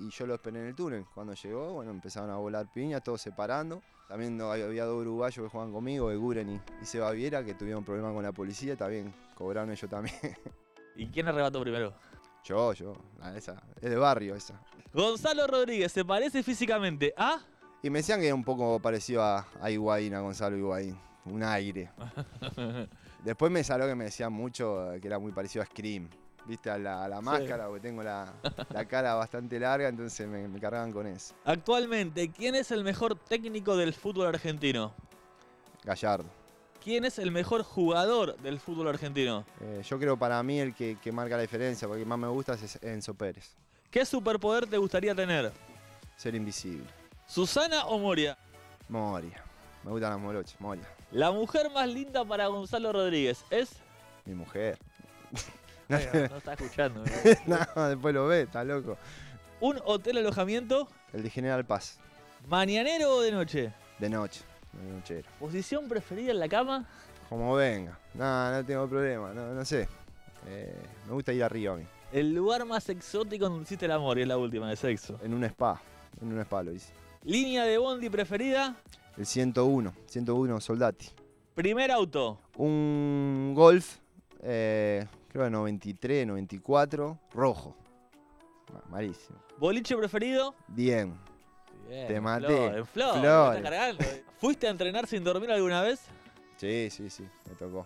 y 0.00 0.10
yo 0.10 0.26
lo 0.26 0.34
esperé 0.34 0.60
en 0.60 0.66
el 0.68 0.74
túnel. 0.74 1.04
Cuando 1.14 1.34
llegó, 1.34 1.74
bueno, 1.74 1.90
empezaron 1.90 2.30
a 2.30 2.36
volar 2.36 2.66
piñas, 2.72 3.02
todos 3.02 3.20
separando. 3.20 3.82
También 4.08 4.36
no- 4.36 4.50
había 4.50 4.84
dos 4.86 5.00
uruguayos 5.02 5.44
que 5.44 5.50
jugaban 5.50 5.72
conmigo, 5.72 6.10
Eguren 6.10 6.48
y, 6.48 6.60
y 6.82 6.86
Seba 6.86 7.10
Viera, 7.10 7.44
que 7.44 7.52
tuvieron 7.54 7.84
problemas 7.84 8.14
con 8.14 8.22
la 8.22 8.32
policía, 8.32 8.76
también 8.76 9.12
cobraron 9.34 9.70
ellos 9.72 9.90
también. 9.90 10.16
¿Y 10.94 11.08
quién 11.08 11.28
arrebató 11.28 11.60
primero? 11.60 11.92
Yo, 12.46 12.72
yo, 12.72 12.94
la- 13.18 13.36
esa, 13.36 13.62
es 13.80 13.90
de 13.90 13.96
barrio 13.96 14.34
esa. 14.34 14.54
Gonzalo 14.92 15.46
Rodríguez, 15.46 15.92
¿se 15.92 16.04
parece 16.04 16.42
físicamente 16.42 17.12
a? 17.16 17.38
Y 17.82 17.90
me 17.90 17.98
decían 17.98 18.20
que 18.20 18.26
era 18.26 18.34
un 18.34 18.44
poco 18.44 18.80
parecido 18.80 19.22
a, 19.22 19.46
a 19.60 19.70
Higuaín, 19.70 20.14
a 20.14 20.20
Gonzalo 20.20 20.56
Higuaín, 20.56 20.98
un 21.26 21.42
aire. 21.42 21.90
Después 23.24 23.50
me 23.50 23.62
salió 23.64 23.86
que 23.86 23.94
me 23.94 24.04
decían 24.04 24.32
mucho 24.32 24.90
que 25.00 25.06
era 25.06 25.18
muy 25.18 25.32
parecido 25.32 25.62
a 25.62 25.66
Scream. 25.66 26.08
Viste, 26.46 26.70
a 26.70 26.78
la, 26.78 27.04
a 27.04 27.08
la 27.08 27.20
máscara, 27.20 27.66
porque 27.66 27.80
tengo 27.80 28.04
la, 28.04 28.32
la 28.70 28.84
cara 28.86 29.14
bastante 29.16 29.58
larga, 29.58 29.88
entonces 29.88 30.28
me, 30.28 30.46
me 30.46 30.60
cargaban 30.60 30.92
con 30.92 31.04
eso. 31.08 31.34
Actualmente, 31.44 32.30
¿quién 32.30 32.54
es 32.54 32.70
el 32.70 32.84
mejor 32.84 33.16
técnico 33.18 33.76
del 33.76 33.92
fútbol 33.92 34.28
argentino? 34.28 34.94
Gallardo. 35.82 36.28
¿Quién 36.86 37.04
es 37.04 37.18
el 37.18 37.32
mejor 37.32 37.64
jugador 37.64 38.36
del 38.36 38.60
fútbol 38.60 38.86
argentino? 38.86 39.44
Eh, 39.60 39.82
yo 39.84 39.98
creo 39.98 40.16
para 40.16 40.40
mí 40.44 40.60
el 40.60 40.72
que, 40.72 40.96
que 41.02 41.10
marca 41.10 41.34
la 41.34 41.42
diferencia, 41.42 41.88
porque 41.88 42.04
más 42.04 42.16
me 42.16 42.28
gusta 42.28 42.52
es 42.52 42.78
Enzo 42.80 43.12
Pérez. 43.12 43.56
¿Qué 43.90 44.04
superpoder 44.04 44.68
te 44.68 44.78
gustaría 44.78 45.12
tener? 45.12 45.50
Ser 46.16 46.36
invisible. 46.36 46.86
¿Susana 47.26 47.86
o 47.86 47.98
Moria? 47.98 48.38
Moria. 48.88 49.42
Me 49.82 49.90
gustan 49.90 50.10
las 50.10 50.20
morochas, 50.20 50.60
Moria. 50.60 50.84
La 51.10 51.32
mujer 51.32 51.72
más 51.72 51.88
linda 51.88 52.24
para 52.24 52.46
Gonzalo 52.46 52.92
Rodríguez 52.92 53.44
es. 53.50 53.70
Mi 54.24 54.36
mujer. 54.36 54.78
no, 55.88 55.98
no 55.98 56.36
está 56.36 56.52
escuchando. 56.52 57.02
¿eh? 57.24 57.36
no, 57.46 57.88
después 57.88 58.14
lo 58.14 58.28
ve, 58.28 58.42
está 58.42 58.62
loco. 58.62 58.96
Un 59.58 59.80
hotel 59.86 60.18
alojamiento, 60.18 60.86
El 61.12 61.24
de 61.24 61.30
General 61.30 61.66
Paz, 61.66 61.98
mañanero 62.46 63.16
o 63.16 63.20
de 63.22 63.32
noche. 63.32 63.72
de 63.98 64.08
noche, 64.08 64.42
Posición 65.38 65.88
preferida 65.88 66.30
en 66.32 66.38
la 66.40 66.48
cama. 66.48 66.86
Como 67.28 67.54
venga. 67.54 67.98
No, 68.14 68.50
no 68.52 68.64
tengo 68.64 68.88
problema, 68.88 69.32
no, 69.32 69.52
no 69.54 69.64
sé. 69.64 69.88
Eh, 70.46 70.74
me 71.06 71.12
gusta 71.12 71.32
ir 71.32 71.42
arriba 71.42 71.74
a 71.74 71.76
mí. 71.76 71.84
El 72.12 72.32
lugar 72.34 72.64
más 72.64 72.88
exótico 72.88 73.48
donde 73.48 73.64
hiciste 73.64 73.86
el 73.86 73.92
amor 73.92 74.18
y 74.18 74.22
es 74.22 74.28
la 74.28 74.38
última 74.38 74.68
de 74.70 74.76
sexo. 74.76 75.18
En 75.22 75.34
un 75.34 75.42
spa, 75.44 75.80
en 76.20 76.32
un 76.32 76.38
spa 76.40 76.62
lo 76.62 76.72
hice. 76.72 76.92
Línea 77.24 77.64
de 77.64 77.78
bondi 77.78 78.08
preferida. 78.08 78.76
El 79.16 79.26
101, 79.26 79.92
101 80.06 80.60
Soldati. 80.60 81.08
Primer 81.54 81.90
auto. 81.90 82.38
Un 82.58 83.52
Golf, 83.56 83.96
eh, 84.42 85.04
creo 85.28 85.44
que 85.46 85.50
93, 85.50 86.26
94, 86.26 87.18
rojo. 87.32 87.74
Ma- 88.72 88.82
Malísimo. 88.90 89.38
Boliche 89.58 89.96
preferido. 89.96 90.54
Bien. 90.68 91.14
Bien, 91.88 92.08
Te 92.08 92.20
maté. 92.20 92.66
En 92.78 92.86
Flor, 92.86 93.16
estás 93.16 93.62
cargando. 93.62 94.04
¿Fuiste 94.38 94.66
a 94.66 94.70
entrenar 94.70 95.06
sin 95.06 95.22
dormir 95.24 95.50
alguna 95.50 95.82
vez? 95.82 96.00
Sí, 96.56 96.88
sí, 96.90 97.10
sí, 97.10 97.26
me 97.48 97.54
tocó. 97.54 97.84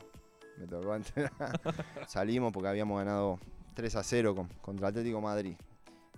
Me 0.57 0.67
tocó 0.67 0.95
entrenar. 0.97 1.61
Salimos 2.07 2.53
porque 2.53 2.69
habíamos 2.69 2.99
ganado 2.99 3.39
3 3.75 3.97
a 3.97 4.03
0 4.03 4.35
con- 4.35 4.49
contra 4.61 4.89
Atlético 4.89 5.21
Madrid. 5.21 5.57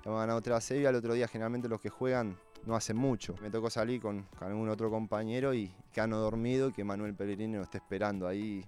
Habíamos 0.01 0.21
ganado 0.21 0.41
3 0.43 0.57
a 0.57 0.61
0 0.61 0.81
y 0.81 0.87
al 0.87 0.95
otro 0.97 1.15
día 1.15 1.29
generalmente 1.29 1.69
los 1.69 1.81
que 1.81 1.89
juegan 1.91 2.37
no 2.65 2.77
hacen 2.77 2.97
mucho. 2.97 3.35
Me 3.41 3.51
tocó 3.51 3.71
salir 3.71 4.01
con, 4.01 4.23
con 4.39 4.49
algún 4.49 4.69
otro 4.69 4.91
compañero 4.91 5.53
y 5.55 5.73
quedarnos 5.93 6.21
dormido 6.21 6.69
y 6.69 6.73
que 6.73 6.85
Manuel 6.85 7.15
Pellegrini 7.15 7.55
nos 7.57 7.65
esté 7.65 7.79
esperando 7.79 8.27
ahí. 8.29 8.65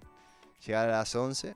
Llegar 0.65 0.89
a 0.89 0.97
las 0.97 1.13
11, 1.15 1.55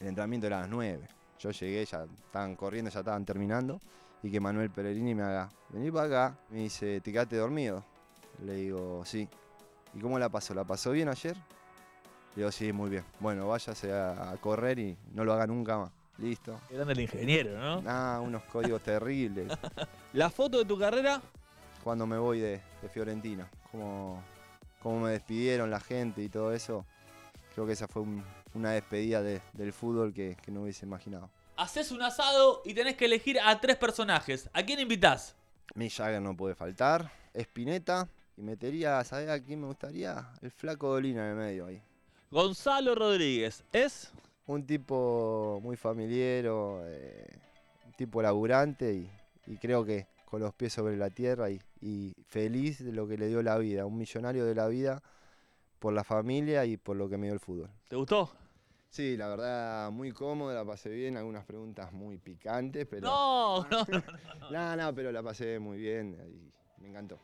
el 0.00 0.06
entrenamiento 0.06 0.46
era 0.46 0.58
a 0.58 0.60
las 0.62 0.70
9. 0.70 1.08
Yo 1.38 1.50
llegué, 1.50 1.84
ya 1.84 2.04
estaban 2.04 2.54
corriendo, 2.56 2.90
ya 2.90 3.00
estaban 3.00 3.24
terminando. 3.24 3.80
Y 4.22 4.30
que 4.30 4.40
Manuel 4.40 4.70
Pellegrini 4.70 5.14
me 5.14 5.22
haga, 5.22 5.48
vení 5.70 5.90
para 5.90 6.06
acá. 6.06 6.38
Me 6.50 6.58
dice, 6.58 7.00
¿te 7.00 7.10
quedaste 7.12 7.36
dormido? 7.36 7.82
Le 8.44 8.54
digo, 8.54 9.02
sí. 9.04 9.28
¿Y 9.94 10.00
cómo 10.00 10.18
la 10.18 10.28
pasó? 10.28 10.54
¿La 10.54 10.64
pasó 10.64 10.90
bien 10.92 11.08
ayer? 11.08 11.36
Le 12.36 12.42
digo, 12.42 12.52
sí, 12.52 12.72
muy 12.72 12.90
bien. 12.90 13.04
Bueno, 13.18 13.48
váyase 13.48 13.92
a, 13.92 14.36
correr 14.40 14.78
y 14.78 14.96
no 15.14 15.24
lo 15.24 15.32
haga 15.32 15.46
nunca 15.46 15.78
más. 15.78 15.90
Listo. 16.18 16.60
Grande 16.70 16.92
el 16.92 17.00
ingeniero, 17.00 17.58
¿no? 17.58 17.82
Ah, 17.86 18.20
unos 18.22 18.42
códigos 18.44 18.82
terribles. 18.82 19.50
La 20.12 20.28
foto 20.28 20.58
de 20.58 20.64
tu 20.66 20.78
carrera. 20.78 21.20
Cuando 21.82 22.06
me 22.06 22.18
voy 22.18 22.40
de, 22.40 22.60
de 22.82 22.88
Fiorentina, 22.90 23.48
cómo, 23.72 24.22
cómo 24.82 25.00
me 25.00 25.12
despidieron 25.12 25.70
la 25.70 25.80
gente 25.80 26.22
y 26.22 26.28
todo 26.28 26.52
eso. 26.52 26.84
Creo 27.54 27.66
que 27.66 27.72
esa 27.72 27.88
fue 27.88 28.02
un- 28.02 28.22
una 28.52 28.72
despedida 28.72 29.22
de- 29.22 29.40
del 29.54 29.72
fútbol 29.72 30.12
que, 30.12 30.36
que 30.42 30.50
no 30.52 30.62
hubiese 30.62 30.84
imaginado. 30.84 31.30
Haces 31.56 31.90
un 31.92 32.02
asado 32.02 32.62
y 32.64 32.74
tenés 32.74 32.96
que 32.96 33.04
elegir 33.04 33.38
a 33.40 33.60
tres 33.60 33.76
personajes. 33.76 34.48
¿A 34.52 34.62
quién 34.62 34.80
invitás? 34.80 35.36
Mick 35.74 35.92
Jagger 35.92 36.22
no 36.22 36.36
puede 36.36 36.54
faltar. 36.54 37.12
Spinetta. 37.34 38.08
Y 38.36 38.42
metería, 38.42 39.04
¿sabes 39.04 39.28
a 39.28 39.38
quién 39.42 39.60
me 39.60 39.66
gustaría? 39.66 40.32
El 40.40 40.50
flaco 40.50 40.88
Dolina 40.88 41.24
en 41.24 41.30
el 41.32 41.36
medio 41.36 41.66
ahí. 41.66 41.82
Gonzalo 42.30 42.94
Rodríguez. 42.94 43.62
¿Es? 43.72 44.10
Un 44.46 44.66
tipo 44.66 45.60
muy 45.62 45.76
familiero, 45.76 46.80
eh, 46.86 47.26
un 47.84 47.92
tipo 47.92 48.22
laburante 48.22 48.94
y, 48.94 49.10
y 49.46 49.56
creo 49.58 49.84
que 49.84 50.06
con 50.24 50.40
los 50.40 50.54
pies 50.54 50.72
sobre 50.72 50.96
la 50.96 51.10
tierra 51.10 51.50
y, 51.50 51.60
y 51.80 52.14
feliz 52.28 52.82
de 52.82 52.92
lo 52.92 53.06
que 53.06 53.18
le 53.18 53.26
dio 53.26 53.42
la 53.42 53.58
vida. 53.58 53.84
Un 53.84 53.98
millonario 53.98 54.46
de 54.46 54.54
la 54.54 54.68
vida 54.68 55.02
por 55.78 55.92
la 55.92 56.04
familia 56.04 56.64
y 56.64 56.76
por 56.76 56.96
lo 56.96 57.08
que 57.08 57.18
me 57.18 57.26
dio 57.26 57.34
el 57.34 57.40
fútbol. 57.40 57.70
¿Te 57.88 57.96
gustó? 57.96 58.30
Sí, 58.90 59.16
la 59.16 59.28
verdad, 59.28 59.90
muy 59.92 60.10
cómodo, 60.10 60.52
la 60.52 60.64
pasé 60.64 60.90
bien. 60.90 61.16
Algunas 61.16 61.44
preguntas 61.44 61.92
muy 61.92 62.18
picantes, 62.18 62.86
pero. 62.90 63.06
No, 63.06 63.66
no, 63.70 63.86
no. 63.88 64.02
No, 64.50 64.76
no, 64.76 64.94
pero 64.94 65.12
la 65.12 65.22
pasé 65.22 65.60
muy 65.60 65.78
bien 65.78 66.16
y 66.28 66.82
me 66.82 66.88
encantó. 66.88 67.20